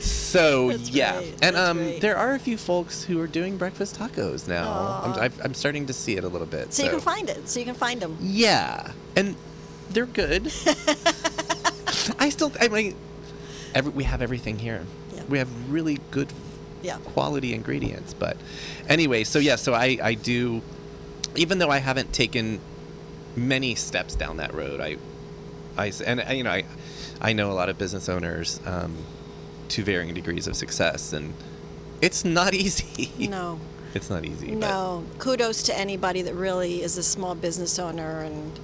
So 0.00 0.70
That's 0.70 0.90
yeah, 0.90 1.20
and 1.42 1.56
That's 1.56 1.56
um, 1.56 1.98
there 2.00 2.16
are 2.16 2.34
a 2.34 2.38
few 2.38 2.56
folks 2.56 3.02
who 3.02 3.20
are 3.20 3.26
doing 3.26 3.58
breakfast 3.58 3.98
tacos 3.98 4.48
now. 4.48 5.02
I'm, 5.04 5.12
I've, 5.20 5.44
I'm 5.44 5.54
starting 5.54 5.86
to 5.86 5.92
see 5.92 6.16
it 6.16 6.24
a 6.24 6.28
little 6.28 6.46
bit. 6.46 6.72
So 6.72 6.84
you 6.84 6.90
can 6.90 7.00
find 7.00 7.28
it. 7.28 7.48
So 7.48 7.58
you 7.58 7.66
can 7.66 7.74
find 7.74 8.00
them. 8.00 8.16
Yeah, 8.20 8.92
and 9.16 9.36
they're 9.90 10.06
good. 10.06 10.46
I 12.18 12.30
still, 12.30 12.52
I 12.60 12.68
mean, 12.68 12.96
every, 13.74 13.92
we 13.92 14.04
have 14.04 14.22
everything 14.22 14.58
here. 14.58 14.86
We 15.30 15.38
have 15.38 15.48
really 15.72 15.98
good 16.10 16.32
Yeah. 16.82 16.98
quality 16.98 17.54
ingredients. 17.54 18.12
But 18.14 18.36
anyway, 18.88 19.24
so 19.24 19.38
yeah, 19.38 19.56
so 19.56 19.72
I, 19.74 19.98
I 20.02 20.14
do, 20.14 20.60
even 21.36 21.58
though 21.58 21.70
I 21.70 21.78
haven't 21.78 22.12
taken 22.12 22.60
many 23.36 23.74
steps 23.76 24.14
down 24.16 24.38
that 24.38 24.52
road, 24.54 24.80
I, 24.80 24.96
I 25.78 25.92
and 26.06 26.22
you 26.36 26.42
know, 26.44 26.50
I, 26.50 26.64
I 27.20 27.32
know 27.32 27.50
a 27.50 27.54
lot 27.54 27.68
of 27.68 27.78
business 27.78 28.08
owners 28.08 28.60
um, 28.66 28.96
to 29.68 29.84
varying 29.84 30.12
degrees 30.14 30.46
of 30.48 30.56
success, 30.56 31.12
and 31.12 31.32
it's 32.02 32.24
not 32.24 32.54
easy. 32.64 33.28
No. 33.28 33.60
it's 33.94 34.10
not 34.10 34.24
easy. 34.24 34.48
but- 34.48 34.58
No. 34.58 35.04
Kudos 35.18 35.62
to 35.64 35.78
anybody 35.78 36.22
that 36.22 36.34
really 36.34 36.82
is 36.82 36.96
a 36.98 37.02
small 37.02 37.34
business 37.34 37.78
owner 37.78 38.22
and 38.22 38.58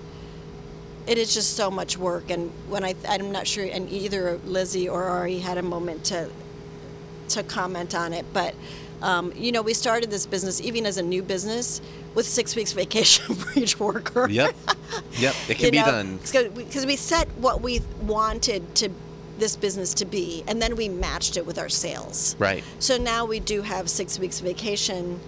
it 1.06 1.18
is 1.18 1.32
just 1.34 1.54
so 1.54 1.70
much 1.70 1.96
work 1.96 2.30
and 2.30 2.50
when 2.68 2.82
I 2.84 2.94
I'm 3.08 3.30
not 3.30 3.46
sure 3.46 3.64
and 3.64 3.88
either 3.90 4.38
Lizzie 4.44 4.88
or 4.88 5.04
Ari 5.04 5.38
had 5.38 5.56
a 5.56 5.62
moment 5.62 6.04
to 6.06 6.28
to 7.36 7.42
comment 7.42 7.94
on 7.94 8.12
it 8.12 8.24
but 8.32 8.54
um, 9.02 9.32
you 9.36 9.52
know 9.52 9.62
we 9.62 9.74
started 9.74 10.10
this 10.10 10.26
business 10.26 10.60
even 10.60 10.86
as 10.86 10.96
a 10.98 11.02
new 11.02 11.22
business 11.22 11.80
with 12.14 12.26
six 12.26 12.56
weeks 12.56 12.72
vacation 12.82 13.34
for 13.34 13.58
each 13.58 13.78
worker 13.78 14.28
Yep. 14.28 14.54
Yep. 15.18 15.34
It 15.48 15.54
can 15.58 15.64
you 15.66 15.70
be 15.72 15.78
know, 15.78 15.84
done. 15.86 16.18
because 16.54 16.86
we 16.86 16.96
set 16.96 17.28
what 17.38 17.60
we 17.60 17.80
wanted 18.02 18.74
to 18.76 18.90
this 19.38 19.54
business 19.54 19.92
to 19.94 20.06
be 20.06 20.42
and 20.48 20.62
then 20.62 20.76
we 20.76 20.88
matched 20.88 21.36
it 21.36 21.44
with 21.46 21.58
our 21.58 21.68
sales 21.68 22.34
Right. 22.38 22.64
so 22.78 22.96
now 22.96 23.26
we 23.26 23.38
do 23.38 23.60
have 23.62 23.90
six 23.90 24.18
weeks 24.18 24.40
vacation 24.40 25.20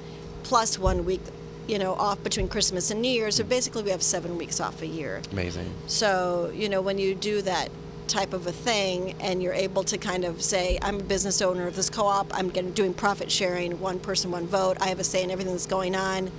plus 0.44 0.78
one 0.78 1.04
week, 1.04 1.20
you 1.66 1.78
know, 1.78 1.92
off 1.92 2.22
between 2.24 2.48
Christmas 2.48 2.90
and 2.90 3.02
New 3.02 3.10
Year. 3.10 3.30
So 3.30 3.44
basically 3.44 3.82
we 3.82 3.90
have 3.90 4.02
seven 4.02 4.38
weeks 4.38 4.60
off 4.60 4.80
a 4.80 4.86
year. 4.86 5.20
Amazing. 5.30 5.70
So, 5.86 6.50
you 6.54 6.70
know, 6.70 6.80
when 6.80 6.96
you 6.96 7.14
do 7.14 7.42
that 7.42 7.68
type 8.08 8.32
of 8.32 8.46
a 8.46 8.52
thing 8.52 9.14
and 9.20 9.42
you're 9.42 9.52
able 9.52 9.84
to 9.84 9.98
kind 9.98 10.24
of 10.24 10.42
say, 10.42 10.78
I'm 10.82 11.00
a 11.00 11.02
business 11.02 11.40
owner 11.42 11.66
of 11.66 11.76
this 11.76 11.88
co-op, 11.90 12.32
I'm 12.36 12.48
getting, 12.48 12.72
doing 12.72 12.94
profit 12.94 13.30
sharing, 13.30 13.78
one 13.80 14.00
person, 14.00 14.30
one 14.30 14.46
vote, 14.46 14.78
I 14.80 14.88
have 14.88 14.98
a 14.98 15.04
say 15.04 15.22
in 15.22 15.30
everything 15.30 15.52
that's 15.52 15.66
going 15.66 15.94
on. 15.94 16.30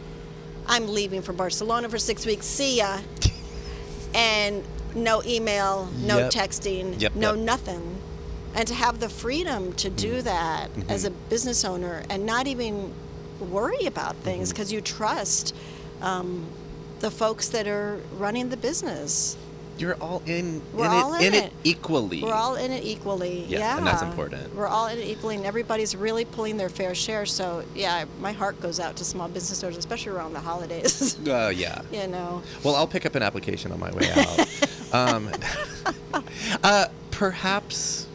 I'm 0.67 0.88
leaving 0.88 1.21
for 1.21 1.34
Barcelona 1.34 1.89
for 1.89 1.97
six 1.97 2.25
weeks. 2.25 2.45
See 2.45 2.77
ya. 2.77 2.99
And 4.13 4.63
no 4.95 5.21
email, 5.23 5.88
no 5.99 6.17
Yep. 6.17 6.32
texting, 6.32 6.99
Yep, 6.99 7.15
no 7.15 7.34
yep. 7.36 7.43
nothing. 7.45 7.97
And 8.55 8.67
to 8.67 8.73
have 8.73 8.99
the 8.99 9.08
freedom 9.10 9.73
to 9.73 9.89
do 9.89 10.23
that 10.23 10.73
Mhm. 10.75 10.89
as 10.89 11.05
a 11.05 11.12
business 11.12 11.63
owner 11.63 12.01
and 12.10 12.25
not 12.25 12.47
even 12.47 12.91
worry 13.39 13.86
about 13.86 14.15
things 14.23 14.49
because 14.49 14.71
you 14.71 14.82
trust 14.82 15.53
um, 16.01 16.45
the 17.01 17.12
folks 17.12 17.49
that 17.49 17.67
are 17.67 17.99
running 18.17 18.49
the 18.49 18.58
business. 18.58 19.36
You're 19.80 19.96
all 20.02 20.22
in, 20.26 20.62
We're 20.74 20.86
in, 20.86 20.92
all 20.92 21.13
it, 21.13 21.22
in 21.22 21.34
in 21.34 21.44
it 21.44 21.46
it. 21.46 21.54
equally. 21.63 22.22
We're 22.22 22.34
all 22.34 22.56
in 22.56 22.72
it 22.72 22.84
equally. 22.84 23.46
Yeah, 23.46 23.60
Yeah, 23.60 23.78
and 23.78 23.88
that's 23.88 24.02
important. 24.02 24.54
We're 24.54 24.68
all 24.68 24.88
in 24.88 25.00
it 25.00 25.08
equally, 25.08 25.38
and 25.38 25.46
everybody's 25.46 25.96
really 25.96 26.26
pulling 26.26 26.58
their 26.58 26.68
fair 26.70 26.94
share. 26.94 27.26
So 27.26 27.63
yeah, 27.74 28.04
my 28.20 28.34
heart 28.34 28.60
goes 28.60 28.80
out 28.82 28.98
to 28.98 29.06
small 29.06 29.30
business 29.30 29.63
owners, 29.63 29.78
especially 29.78 30.12
around 30.12 30.34
the 30.34 30.42
holidays. 30.42 31.18
Uh, 31.26 31.52
yeah. 31.56 31.82
you 31.92 32.08
know. 32.08 32.44
Well, 32.63 32.76
I'll 32.76 32.88
pick 32.88 33.06
up 33.06 33.15
an 33.15 33.24
application 33.24 33.72
on 33.72 33.80
my 33.80 33.92
way 33.92 34.12
out. 34.12 34.94
um, 34.94 35.32
uh, 36.63 36.88
perhaps, 37.12 38.06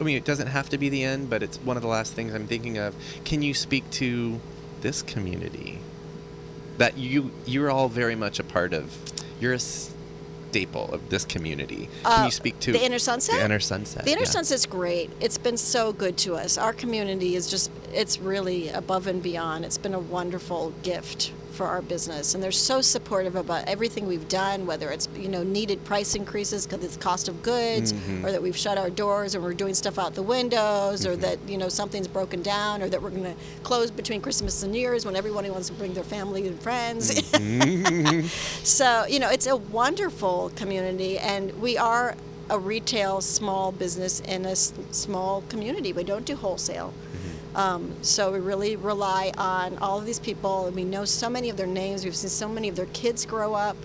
I 0.00 0.04
mean, 0.04 0.16
it 0.16 0.24
doesn't 0.24 0.46
have 0.48 0.68
to 0.70 0.78
be 0.78 0.88
the 0.88 1.02
end, 1.02 1.28
but 1.28 1.42
it's 1.42 1.58
one 1.58 1.76
of 1.76 1.82
the 1.82 1.88
last 1.88 2.14
things 2.14 2.32
I'm 2.32 2.46
thinking 2.46 2.78
of. 2.78 2.94
Can 3.24 3.42
you 3.42 3.54
speak 3.54 3.88
to 3.92 4.40
this 4.82 5.02
community 5.02 5.80
that 6.78 6.96
you 6.96 7.30
you're 7.44 7.70
all 7.70 7.88
very 7.88 8.14
much 8.14 8.38
a 8.38 8.44
part 8.44 8.72
of? 8.72 8.96
You're 9.40 9.54
a 9.54 9.58
staple 10.52 10.92
of 10.92 11.08
this 11.08 11.24
community. 11.24 11.88
Can 12.04 12.20
Uh, 12.22 12.24
you 12.26 12.30
speak 12.30 12.60
to 12.60 12.72
the 12.72 12.84
Inner 12.84 12.98
Sunset? 12.98 13.36
The 13.38 13.44
Inner 13.46 13.58
Sunset. 13.58 14.04
The 14.04 14.10
Inner 14.12 14.20
yeah. 14.20 14.26
Sunset's 14.36 14.66
great. 14.66 15.08
It's 15.18 15.38
been 15.38 15.56
so 15.56 15.94
good 15.94 16.18
to 16.18 16.34
us. 16.34 16.58
Our 16.58 16.74
community 16.74 17.36
is 17.36 17.48
just, 17.48 17.70
it's 17.92 18.18
really 18.18 18.68
above 18.68 19.06
and 19.06 19.22
beyond. 19.22 19.64
It's 19.64 19.78
been 19.78 19.94
a 19.94 20.00
wonderful 20.00 20.72
gift 20.82 21.32
for 21.52 21.66
our 21.66 21.82
business. 21.82 22.32
And 22.34 22.42
they're 22.42 22.50
so 22.50 22.80
supportive 22.80 23.36
about 23.36 23.68
everything 23.68 24.06
we've 24.06 24.26
done, 24.26 24.64
whether 24.64 24.90
it's, 24.90 25.06
you 25.14 25.28
know, 25.28 25.42
needed 25.42 25.84
price 25.84 26.14
increases 26.14 26.66
because 26.66 26.82
it's 26.82 26.96
cost 26.96 27.28
of 27.28 27.42
goods, 27.42 27.92
Mm-hmm. 27.92 28.24
or 28.24 28.32
that 28.32 28.40
we've 28.42 28.56
shut 28.56 28.78
our 28.78 28.88
doors 28.88 29.34
and 29.34 29.44
we're 29.44 29.52
doing 29.52 29.74
stuff 29.74 29.98
out 29.98 30.14
the 30.14 30.22
windows, 30.22 31.04
or 31.06 31.14
that, 31.16 31.38
you 31.46 31.58
know, 31.58 31.68
something's 31.68 32.08
broken 32.08 32.40
down, 32.42 32.80
or 32.80 32.88
that 32.88 33.02
we're 33.02 33.10
going 33.10 33.24
to 33.24 33.34
close 33.64 33.90
between 33.90 34.22
Christmas 34.22 34.62
and 34.62 34.72
New 34.72 34.78
Year's 34.80 35.04
when 35.04 35.14
everybody 35.14 35.50
wants 35.50 35.68
to 35.68 35.74
bring 35.74 35.92
their 35.92 36.04
family 36.04 36.46
and 36.48 36.58
friends. 36.62 37.20
Mm-hmm. 37.32 38.26
So, 38.64 39.04
you 39.06 39.18
know, 39.18 39.28
it's 39.28 39.46
a 39.46 39.56
wonderful 39.56 40.50
community, 40.56 41.18
and 41.18 41.52
we 41.60 41.76
are 41.76 42.16
a 42.48 42.58
retail 42.58 43.20
small 43.20 43.72
business 43.72 44.20
in 44.20 44.46
a 44.46 44.50
s- 44.52 44.72
small 44.90 45.42
community. 45.48 45.92
We 45.92 46.04
don't 46.04 46.24
do 46.24 46.36
wholesale. 46.36 46.92
Um, 47.54 47.94
so 48.02 48.32
we 48.32 48.38
really 48.38 48.76
rely 48.76 49.32
on 49.36 49.76
all 49.78 49.98
of 49.98 50.06
these 50.06 50.18
people, 50.18 50.66
and 50.66 50.76
we 50.76 50.84
know 50.84 51.04
so 51.04 51.28
many 51.28 51.50
of 51.50 51.56
their 51.56 51.66
names. 51.66 52.04
We've 52.04 52.16
seen 52.16 52.30
so 52.30 52.48
many 52.48 52.68
of 52.68 52.76
their 52.76 52.86
kids 52.86 53.26
grow 53.26 53.54
up, 53.54 53.76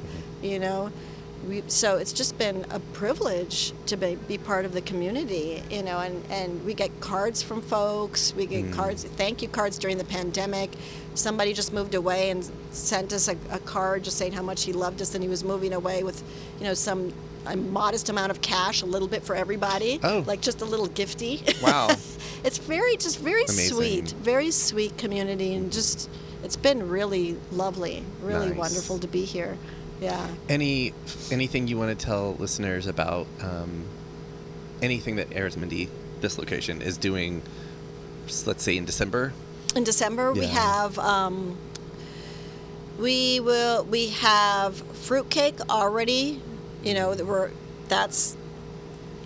you 0.42 0.60
know. 0.60 0.92
We, 1.48 1.64
so 1.68 1.98
it's 1.98 2.14
just 2.14 2.38
been 2.38 2.66
a 2.72 2.80
privilege 2.80 3.72
to 3.86 3.96
be, 3.96 4.16
be 4.28 4.38
part 4.38 4.66
of 4.66 4.74
the 4.74 4.82
community, 4.82 5.62
you 5.70 5.84
know, 5.84 6.00
and, 6.00 6.24
and 6.30 6.66
we 6.66 6.74
get 6.74 7.00
cards 7.00 7.42
from 7.44 7.62
folks. 7.62 8.34
We 8.36 8.48
get 8.48 8.72
cards, 8.74 9.04
thank 9.04 9.42
you 9.42 9.48
cards 9.48 9.78
during 9.78 9.98
the 9.98 10.04
pandemic. 10.04 10.72
Somebody 11.14 11.54
just 11.54 11.72
moved 11.72 11.96
away 11.96 12.32
and 12.32 12.50
sent 12.72 13.14
us 13.14 13.28
a, 13.28 13.38
a 13.52 13.60
card 13.60 14.04
just 14.04 14.18
saying 14.18 14.34
how 14.34 14.42
much 14.42 14.64
he 14.64 14.74
loved 14.74 15.02
us 15.02 15.14
and 15.14 15.24
he 15.24 15.30
was 15.30 15.44
moving 15.44 15.74
away 15.74 16.04
with, 16.04 16.22
you 16.60 16.66
know, 16.66 16.74
some 16.74 17.14
a 17.46 17.56
modest 17.56 18.10
amount 18.10 18.32
of 18.32 18.42
cash, 18.42 18.82
a 18.82 18.86
little 18.86 19.08
bit 19.08 19.24
for 19.24 19.36
everybody, 19.36 20.00
Oh. 20.04 20.24
like 20.28 20.42
just 20.42 20.62
a 20.62 20.66
little 20.66 20.88
gifty. 20.88 21.42
Wow. 21.62 21.88
it's 22.44 22.58
very, 22.58 22.98
just 22.98 23.20
very 23.20 23.44
Amazing. 23.44 23.76
sweet, 23.76 24.12
very 24.22 24.52
sweet 24.52 24.98
community, 24.98 25.54
and 25.54 25.72
just 25.72 26.10
it's 26.44 26.56
been 26.56 26.90
really 26.90 27.38
lovely, 27.52 28.04
really 28.22 28.50
Nice. 28.50 28.58
wonderful 28.58 29.00
to 29.00 29.08
be 29.08 29.24
here. 29.26 29.58
Yeah. 30.02 30.28
Any 30.50 30.94
anything 31.32 31.68
you 31.68 31.78
want 31.78 31.98
to 31.98 32.06
tell 32.06 32.36
listeners 32.36 32.86
about 32.86 33.26
um, 33.42 33.86
anything 34.82 35.16
that 35.16 35.30
Arizmendi, 35.32 35.90
this 36.22 36.38
location, 36.38 36.82
is 36.82 36.98
doing? 36.98 37.42
Let's 38.46 38.62
say 38.64 38.78
in 38.78 38.86
December. 38.86 39.34
In 39.76 39.84
December, 39.84 40.34
we 40.34 40.46
have 40.48 41.00
um, 41.00 41.58
we 43.00 43.40
will 43.40 43.84
we 43.86 44.10
have 44.10 44.76
fruitcake 44.76 45.60
already. 45.70 46.42
You 46.88 46.94
know 46.94 47.14
that 47.14 47.26
we're 47.26 47.52
that's 47.90 48.38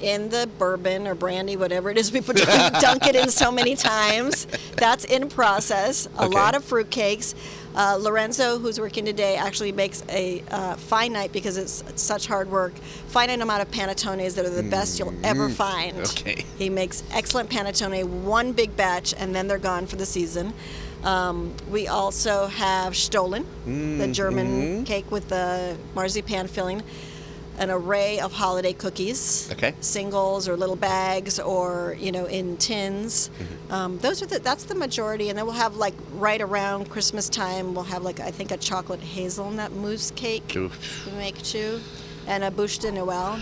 in 0.02 0.30
the 0.30 0.50
bourbon 0.58 1.08
or 1.08 1.13
brandy, 1.13 1.56
whatever 1.56 1.91
it 1.91 1.97
is 2.00 2.12
we 2.12 2.19
put 2.21 2.38
dunk 2.82 3.06
it 3.06 3.15
in 3.15 3.30
so 3.30 3.52
many 3.52 3.76
times. 3.76 4.47
That's 4.78 5.06
in 5.06 5.30
process. 5.30 6.08
A 6.17 6.24
Okay. 6.26 6.34
lot 6.36 6.56
of 6.56 6.63
fruitcakes. 6.67 7.36
Uh, 7.76 7.97
Lorenzo, 8.02 8.58
who's 8.58 8.80
working 8.80 9.06
today, 9.06 9.36
actually 9.36 9.71
makes 9.71 10.04
a 10.10 10.43
uh, 10.50 10.76
finite 10.76 11.32
because 11.32 11.56
it's 11.56 11.84
such 12.02 12.26
hard 12.26 12.50
work. 12.50 12.74
Finite 13.10 13.39
amount 13.41 13.62
of 13.62 13.69
panettones 13.69 14.34
that 14.34 14.43
are 14.43 14.50
the 14.50 14.63
best 14.63 14.97
you'll 14.97 15.13
ever 15.24 15.47
find. 15.47 16.00
Okay. 16.00 16.43
He 16.58 16.67
makes 16.67 17.04
excellent 17.12 17.52
panettone, 17.52 18.04
one 18.24 18.54
big 18.54 18.76
batch, 18.76 19.13
and 19.19 19.36
then 19.36 19.47
they're 19.47 19.60
gone 19.60 19.86
for 19.86 19.97
the 19.97 20.06
season. 20.08 20.52
Um, 21.04 21.54
we 21.69 21.88
also 21.88 22.47
have 22.47 22.93
Stollen, 22.93 23.45
the 24.00 24.08
German 24.12 24.84
cake 24.84 25.12
with 25.12 25.30
the 25.30 25.78
marzipan 25.95 26.47
filling, 26.47 26.82
an 27.57 27.69
array 27.69 28.19
of 28.19 28.31
holiday 28.33 28.73
cookies, 28.73 29.49
Okay. 29.51 29.73
singles 29.81 30.47
or 30.47 30.55
little 30.57 30.75
bags, 30.75 31.39
or 31.39 31.95
you 31.99 32.11
know 32.11 32.25
in 32.25 32.57
tins. 32.57 33.29
Um, 33.69 33.97
those 33.99 34.21
are 34.21 34.25
the 34.25 34.39
that's 34.39 34.63
the 34.65 34.75
majority, 34.75 35.29
and 35.29 35.37
then 35.37 35.45
we'll 35.45 35.55
have 35.55 35.75
like 35.75 35.93
right 36.13 36.41
around 36.41 36.89
Christmas 36.89 37.29
time, 37.29 37.73
we'll 37.73 37.83
have 37.85 38.03
like 38.03 38.19
I 38.19 38.31
think 38.31 38.51
a 38.51 38.57
chocolate 38.57 38.99
hazelnut 39.01 39.71
mousse 39.73 40.11
cake 40.15 40.55
Oof. 40.55 41.05
we 41.05 41.11
make 41.17 41.41
too, 41.43 41.79
and 42.27 42.43
a 42.43 42.51
bûche 42.51 42.79
de 42.79 42.91
Noël. 42.91 43.41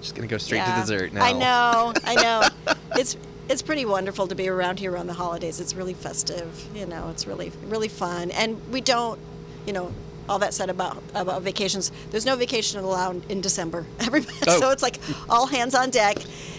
Just 0.00 0.14
gonna 0.14 0.28
go 0.28 0.36
straight 0.38 0.58
Yeah. 0.58 0.74
to 0.74 0.80
dessert 0.82 1.12
now. 1.12 1.24
I 1.24 1.32
know, 1.32 1.92
I 2.04 2.14
know. 2.16 2.74
it's 2.96 3.16
it's 3.48 3.62
pretty 3.62 3.84
wonderful 3.84 4.26
to 4.26 4.34
be 4.34 4.48
around 4.48 4.78
here 4.78 4.90
around 4.92 5.06
the 5.06 5.12
holidays. 5.14 5.60
It's 5.60 5.74
really 5.74 5.94
festive, 5.94 6.66
you 6.74 6.86
know. 6.86 7.08
It's 7.10 7.26
really 7.26 7.52
really 7.68 7.88
fun, 7.88 8.30
and 8.32 8.60
we 8.70 8.80
don't, 8.82 9.18
you 9.66 9.72
know. 9.72 9.92
All 10.28 10.38
that 10.38 10.54
said 10.54 10.70
about 10.70 11.02
about 11.14 11.42
vacations, 11.42 11.92
there's 12.10 12.24
no 12.24 12.34
vacation 12.36 12.80
allowed 12.80 13.30
in 13.30 13.40
December. 13.40 13.84
Everybody, 14.00 14.36
Oh. 14.46 14.58
so 14.60 14.70
it's 14.70 14.82
like 14.82 14.98
all 15.28 15.46
hands 15.46 15.74
on 15.74 15.90
deck. 15.90 16.16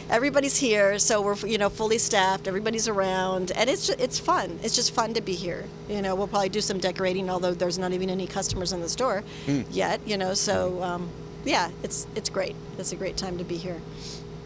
Everybody's 0.10 0.56
here, 0.58 1.00
so 1.00 1.20
we're 1.22 1.36
you 1.48 1.58
know 1.58 1.70
fully 1.70 1.98
staffed. 1.98 2.48
Everybody's 2.48 2.88
around, 2.88 3.52
and 3.52 3.68
it's 3.70 3.88
ju- 3.88 3.96
it's 3.98 4.20
fun. 4.20 4.60
It's 4.62 4.76
just 4.76 4.92
fun 4.94 5.16
to 5.16 5.22
be 5.22 5.34
here. 5.34 5.66
You 5.90 6.02
know, 6.04 6.14
we'll 6.14 6.28
probably 6.28 6.50
do 6.50 6.62
some 6.62 6.78
decorating, 6.80 7.28
although 7.30 7.56
there's 7.56 7.80
not 7.80 7.92
even 7.92 8.10
any 8.12 8.28
customers 8.28 8.72
in 8.72 8.82
the 8.82 8.90
store 8.90 9.24
Hmm. 9.46 9.62
yet. 9.72 10.00
You 10.06 10.18
know, 10.18 10.36
so 10.36 10.84
um, 10.84 11.10
yeah, 11.44 11.72
it's 11.82 12.06
it's 12.16 12.30
great. 12.30 12.56
It's 12.78 12.92
a 12.92 12.96
great 12.96 13.18
time 13.18 13.40
to 13.40 13.44
be 13.44 13.56
here. 13.58 13.82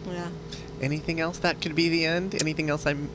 Yeah. 0.06 0.28
Anything 0.80 1.20
else 1.20 1.36
that 1.38 1.60
could 1.60 1.74
be 1.74 1.90
the 1.90 2.06
end? 2.06 2.34
Anything 2.40 2.70
else 2.70 2.86
I'm 2.86 3.10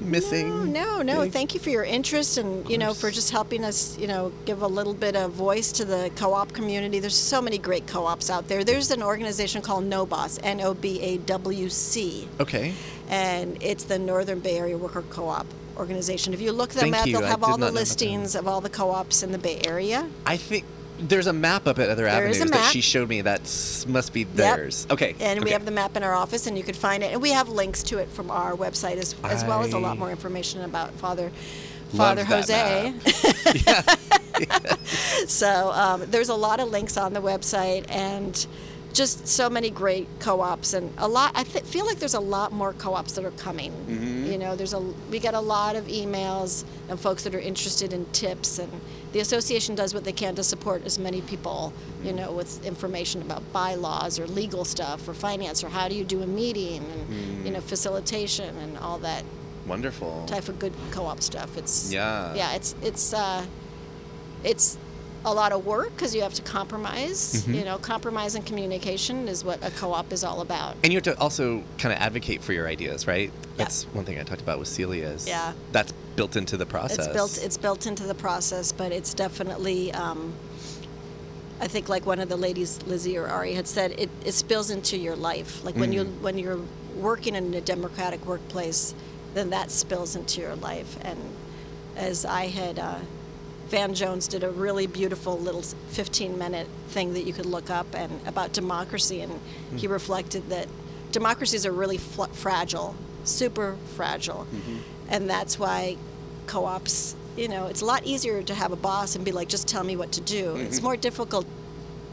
missing? 0.00 0.72
No, 0.72 1.02
no, 1.02 1.02
no. 1.02 1.30
Thank 1.30 1.54
you 1.54 1.60
for 1.60 1.70
your 1.70 1.84
interest 1.84 2.38
and 2.38 2.68
you 2.68 2.78
know 2.78 2.94
for 2.94 3.10
just 3.10 3.30
helping 3.30 3.64
us, 3.64 3.98
you 3.98 4.06
know, 4.06 4.32
give 4.44 4.62
a 4.62 4.66
little 4.66 4.94
bit 4.94 5.16
of 5.16 5.32
voice 5.32 5.72
to 5.72 5.84
the 5.84 6.10
co-op 6.16 6.52
community. 6.52 6.98
There's 6.98 7.14
so 7.16 7.40
many 7.42 7.58
great 7.58 7.86
co-ops 7.86 8.30
out 8.30 8.48
there. 8.48 8.64
There's 8.64 8.90
an 8.90 9.02
organization 9.02 9.62
called 9.62 9.84
NoBAWC, 9.84 10.40
N 10.42 10.60
O 10.60 10.74
B 10.74 11.00
A 11.00 11.18
W 11.18 11.68
C, 11.68 12.28
Okay. 12.40 12.74
and 13.08 13.56
it's 13.62 13.84
the 13.84 13.98
Northern 13.98 14.40
Bay 14.40 14.58
Area 14.58 14.76
Worker 14.78 15.02
Co-op 15.10 15.46
organization. 15.76 16.32
If 16.32 16.40
you 16.40 16.52
look 16.52 16.70
them 16.70 16.90
Thank 16.90 16.96
up, 16.96 17.06
you. 17.06 17.18
they'll 17.18 17.26
have 17.26 17.42
all 17.42 17.52
the 17.52 17.58
know 17.58 17.66
about 17.66 17.74
them. 17.74 17.74
listings 17.74 18.34
of 18.34 18.48
all 18.48 18.60
the 18.62 18.70
co-ops 18.70 19.22
in 19.22 19.30
the 19.32 19.38
Bay 19.38 19.60
Area. 19.64 20.08
I 20.24 20.36
think 20.38 20.64
there's 20.98 21.26
a 21.26 21.32
map 21.32 21.66
up 21.66 21.78
at 21.78 21.88
Other 21.88 22.04
There 22.04 22.12
Avenues 22.12 22.38
that 22.50 22.70
she 22.72 22.80
showed 22.80 23.08
me. 23.08 23.20
That 23.20 23.40
must 23.88 24.12
be 24.12 24.24
theirs. 24.24 24.86
Okay. 24.90 25.14
And 25.20 25.44
we 25.44 25.50
have 25.50 25.64
the 25.64 25.70
map 25.70 25.96
in 25.96 26.02
our 26.02 26.14
office, 26.14 26.46
and 26.46 26.56
you 26.56 26.64
could 26.64 26.76
find 26.76 27.02
it. 27.02 27.12
And 27.12 27.22
we 27.22 27.30
have 27.30 27.48
links 27.48 27.82
to 27.84 27.98
it 27.98 28.08
from 28.08 28.30
our 28.30 28.52
website 28.54 28.96
as, 28.96 29.14
as 29.24 29.44
well 29.44 29.62
as 29.62 29.72
a 29.72 29.78
lot 29.78 29.98
more 29.98 30.10
information 30.10 30.62
about 30.62 30.92
Father 30.92 31.30
Father 31.94 32.24
Jose. 32.24 32.94
so 35.26 35.70
um, 35.72 36.04
there's 36.06 36.28
a 36.28 36.34
lot 36.34 36.60
of 36.60 36.68
links 36.68 36.96
on 36.96 37.12
the 37.12 37.20
website, 37.20 37.86
and 37.88 38.46
just 38.96 39.28
so 39.28 39.50
many 39.50 39.68
great 39.70 40.08
co-ops, 40.20 40.72
and 40.72 40.90
a 40.98 41.06
lot. 41.06 41.32
I 41.34 41.44
th- 41.44 41.64
feel 41.64 41.84
like 41.84 41.98
there's 41.98 42.14
a 42.14 42.20
lot 42.36 42.50
more 42.52 42.72
co-ops 42.72 43.12
that 43.12 43.24
are 43.24 43.30
coming. 43.32 43.70
Mm-hmm. 43.70 44.24
You 44.32 44.38
know, 44.38 44.56
there's 44.56 44.72
a 44.72 44.80
we 45.10 45.18
get 45.18 45.34
a 45.34 45.40
lot 45.40 45.76
of 45.76 45.84
emails 45.86 46.64
and 46.88 46.98
folks 46.98 47.22
that 47.24 47.34
are 47.34 47.38
interested 47.38 47.92
in 47.92 48.06
tips, 48.12 48.58
and 48.58 48.72
the 49.12 49.20
association 49.20 49.74
does 49.74 49.92
what 49.92 50.04
they 50.04 50.12
can 50.12 50.34
to 50.36 50.42
support 50.42 50.84
as 50.86 50.98
many 50.98 51.20
people. 51.20 51.72
You 52.02 52.12
know, 52.14 52.32
with 52.32 52.64
information 52.64 53.20
about 53.22 53.42
bylaws 53.52 54.18
or 54.18 54.26
legal 54.26 54.64
stuff 54.64 55.06
or 55.08 55.14
finance 55.14 55.62
or 55.62 55.68
how 55.68 55.88
do 55.88 55.94
you 55.94 56.04
do 56.04 56.22
a 56.22 56.26
meeting 56.26 56.82
and 56.84 57.44
you 57.46 57.52
know 57.52 57.60
facilitation 57.60 58.56
and 58.58 58.78
all 58.78 58.98
that 58.98 59.22
Wonderful. 59.66 60.24
type 60.26 60.48
of 60.48 60.58
good 60.58 60.72
co-op 60.90 61.20
stuff. 61.20 61.56
It's 61.58 61.92
Yeah. 61.92 62.34
yeah. 62.34 62.54
It's 62.54 62.74
it's 62.82 63.12
uh, 63.12 63.44
it's 64.44 64.78
a 65.26 65.34
lot 65.34 65.50
of 65.52 65.66
work 65.66 65.90
because 65.90 66.14
you 66.14 66.22
have 66.22 66.32
to 66.34 66.42
compromise. 66.42 67.42
Mm-hmm. 67.42 67.54
You 67.54 67.64
know, 67.64 67.78
compromise 67.78 68.36
and 68.36 68.46
communication 68.46 69.26
is 69.26 69.44
what 69.44 69.62
a 69.62 69.70
co-op 69.72 70.12
is 70.12 70.22
all 70.22 70.40
about. 70.40 70.76
And 70.84 70.92
you 70.92 70.96
have 70.96 71.02
to 71.04 71.18
also 71.18 71.62
kind 71.78 71.92
of 71.92 72.00
advocate 72.00 72.42
for 72.42 72.52
your 72.52 72.68
ideas, 72.68 73.06
right? 73.08 73.32
That's 73.56 73.84
one 73.92 74.04
thing 74.04 74.18
I 74.18 74.22
talked 74.22 74.40
about 74.40 74.60
with 74.60 74.68
Celia. 74.68 75.08
Is 75.08 75.26
Yeah. 75.26 75.52
That's 75.72 75.92
built 76.14 76.36
into 76.36 76.56
the 76.56 76.64
process. 76.64 76.98
It's 77.06 77.08
built 77.08 77.38
it's 77.42 77.56
built 77.56 77.86
into 77.86 78.04
the 78.04 78.14
process, 78.14 78.72
but 78.72 78.92
it's 78.92 79.12
definitely. 79.12 79.92
Um, 79.92 80.32
I 81.58 81.68
think, 81.68 81.88
like 81.88 82.04
one 82.04 82.20
of 82.20 82.28
the 82.28 82.36
ladies, 82.36 82.82
Lizzie 82.82 83.16
or 83.16 83.28
Ari, 83.28 83.54
had 83.54 83.66
said, 83.66 83.92
it, 83.98 84.10
it 84.26 84.32
spills 84.32 84.68
into 84.70 84.98
your 84.98 85.16
life. 85.16 85.64
Like 85.64 85.74
when 85.74 85.90
you 85.90 86.04
Mm. 86.04 86.20
when 86.20 86.38
you're 86.38 86.60
working 86.94 87.34
in 87.34 87.52
a 87.54 87.60
democratic 87.62 88.24
workplace, 88.26 88.94
then 89.34 89.50
that 89.50 89.70
spills 89.70 90.14
into 90.16 90.40
your 90.40 90.54
life, 90.54 90.96
and 91.02 91.18
as 91.96 92.24
I 92.24 92.46
had. 92.46 92.78
Uh, 92.78 92.98
Van 93.68 93.94
Jones 93.94 94.28
did 94.28 94.44
a 94.44 94.50
really 94.50 94.86
beautiful 94.86 95.38
little 95.38 95.62
15 95.62 96.38
minute 96.38 96.68
thing 96.88 97.14
that 97.14 97.22
you 97.22 97.32
could 97.32 97.46
look 97.46 97.70
up 97.70 97.86
and 97.94 98.20
about 98.26 98.52
democracy, 98.52 99.22
and 99.22 99.40
he 99.76 99.86
hmm. 99.86 99.92
reflected 99.92 100.48
that 100.50 100.68
democracies 101.10 101.66
are 101.66 101.72
really 101.72 101.98
fl- 101.98 102.24
fragile, 102.24 102.94
super 103.24 103.76
fragile, 103.94 104.46
mm-hmm. 104.54 104.76
and 105.08 105.28
that's 105.28 105.58
why 105.58 105.96
co-ops. 106.46 107.16
You 107.36 107.48
know, 107.48 107.66
it's 107.66 107.82
a 107.82 107.84
lot 107.84 108.04
easier 108.04 108.42
to 108.42 108.54
have 108.54 108.72
a 108.72 108.76
boss 108.76 109.14
and 109.14 109.24
be 109.24 109.32
like, 109.32 109.48
just 109.48 109.68
tell 109.68 109.84
me 109.84 109.94
what 109.94 110.12
to 110.12 110.22
do. 110.22 110.56
It's 110.56 110.76
mm-hmm. 110.76 110.84
more 110.84 110.96
difficult 110.96 111.46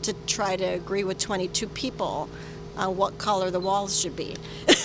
to 0.01 0.13
try 0.27 0.57
to 0.57 0.65
agree 0.65 1.05
with 1.05 1.17
22 1.17 1.69
people 1.69 2.27
on 2.75 2.97
what 2.97 3.17
color 3.17 3.49
the 3.49 3.59
walls 3.59 3.97
should 3.97 4.17
be. 4.17 4.35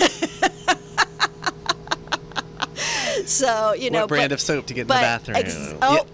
so 3.25 3.73
you 3.73 3.91
know, 3.91 4.03
what 4.03 4.09
brand 4.09 4.31
but- 4.31 4.35
of 4.35 4.41
soap 4.41 4.67
to 4.67 4.75
get 4.75 4.83
in 4.83 4.89
the 4.89 4.95
bathroom? 4.95 5.39
ex- 5.39 5.75
oh. 5.83 6.07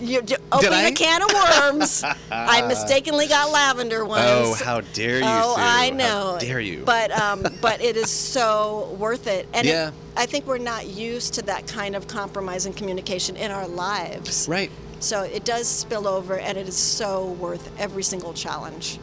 You 0.00 0.22
d- 0.22 0.36
opening 0.52 0.86
a 0.86 0.92
can 0.92 1.22
of 1.22 1.28
worms. 1.32 2.02
I 2.30 2.62
mistakenly 2.68 3.26
got 3.26 3.50
lavender 3.50 4.04
ones. 4.04 4.24
Oh, 4.26 4.54
how 4.54 4.80
dare 4.80 5.18
you, 5.18 5.24
Oh, 5.24 5.54
Sue. 5.56 5.62
I 5.62 5.90
know. 5.90 6.32
How 6.32 6.38
dare 6.38 6.60
you. 6.60 6.82
But 6.84 7.10
um, 7.12 7.44
but 7.60 7.80
it 7.80 7.96
is 7.96 8.10
so 8.10 8.96
worth 8.98 9.26
it. 9.26 9.46
And 9.54 9.66
it- 9.66 9.92
I 10.16 10.26
think 10.26 10.46
we're 10.46 10.58
not 10.58 10.86
used 10.86 11.34
to 11.34 11.42
that 11.42 11.66
kind 11.66 11.94
of 11.96 12.06
compromise 12.08 12.66
and 12.66 12.76
communication 12.76 13.36
in 13.36 13.50
our 13.50 13.66
lives. 13.68 14.48
Right. 14.48 14.70
So 14.98 15.22
it 15.22 15.44
does 15.44 15.66
spill 15.66 16.06
over, 16.06 16.38
and 16.38 16.58
it 16.58 16.68
is 16.68 16.76
so 16.76 17.26
worth 17.32 17.70
every 17.78 18.02
single 18.02 18.34
challenge. 18.34 18.98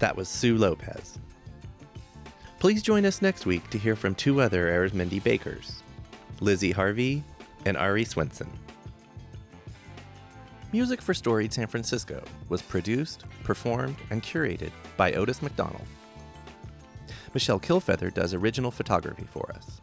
That 0.00 0.16
was 0.16 0.28
Sue 0.28 0.56
Lopez. 0.58 1.13
Please 2.64 2.82
join 2.82 3.04
us 3.04 3.20
next 3.20 3.44
week 3.44 3.68
to 3.68 3.76
hear 3.76 3.94
from 3.94 4.14
two 4.14 4.40
other 4.40 4.68
Arizmendi 4.68 5.22
bakers, 5.22 5.82
Lizzie 6.40 6.72
Harvey 6.72 7.22
and 7.66 7.76
Ari 7.76 8.06
Swenson. 8.06 8.50
Music 10.72 11.02
for 11.02 11.12
Storied 11.12 11.52
San 11.52 11.66
Francisco 11.66 12.24
was 12.48 12.62
produced, 12.62 13.24
performed, 13.42 13.96
and 14.08 14.22
curated 14.22 14.70
by 14.96 15.12
Otis 15.12 15.42
McDonald. 15.42 15.84
Michelle 17.34 17.60
Kilfeather 17.60 18.14
does 18.14 18.32
original 18.32 18.70
photography 18.70 19.26
for 19.30 19.52
us. 19.54 19.82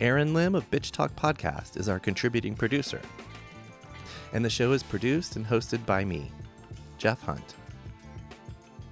Aaron 0.00 0.34
Lim 0.34 0.56
of 0.56 0.68
Bitch 0.68 0.90
Talk 0.90 1.14
Podcast 1.14 1.76
is 1.76 1.88
our 1.88 2.00
contributing 2.00 2.56
producer. 2.56 3.00
And 4.32 4.44
the 4.44 4.50
show 4.50 4.72
is 4.72 4.82
produced 4.82 5.36
and 5.36 5.46
hosted 5.46 5.86
by 5.86 6.04
me, 6.04 6.32
Jeff 6.98 7.22
Hunt. 7.22 7.54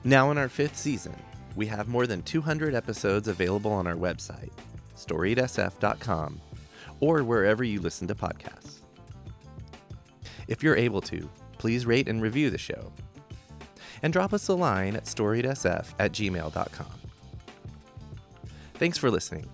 Now 0.05 0.31
in 0.31 0.39
our 0.39 0.49
fifth 0.49 0.77
season, 0.77 1.17
we 1.61 1.67
have 1.67 1.89
more 1.89 2.07
than 2.07 2.23
200 2.23 2.75
episodes 2.75 3.29
available 3.29 3.71
on 3.71 3.87
our 3.87 3.95
website, 3.95 4.49
storiedsf.com, 4.97 6.41
or 7.01 7.23
wherever 7.23 7.63
you 7.63 7.83
listen 7.83 8.09
to 8.09 8.15
podcasts. 8.15 8.79
If 10.49 10.63
you're 10.63 10.79
able 10.79 11.03
to, 11.03 11.29
please 11.59 11.85
rate 11.85 12.09
and 12.09 12.23
review 12.23 12.49
the 12.49 12.57
show. 12.57 12.91
And 14.03 14.11
drop 14.11 14.33
us 14.33 14.49
a 14.49 14.55
line 14.55 14.97
at 14.97 15.05
storiedsf 15.05 15.93
at 15.99 16.13
gmail.com. 16.13 17.01
Thanks 18.77 18.97
for 18.97 19.11
listening. 19.11 19.47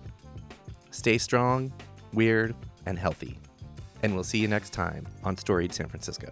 Stay 0.91 1.17
strong, 1.17 1.73
weird, 2.13 2.55
and 2.85 2.97
healthy. 2.97 3.37
And 4.01 4.15
we'll 4.15 4.23
see 4.23 4.37
you 4.37 4.47
next 4.47 4.69
time 4.69 5.05
on 5.25 5.35
Storied 5.35 5.73
San 5.73 5.89
Francisco. 5.89 6.31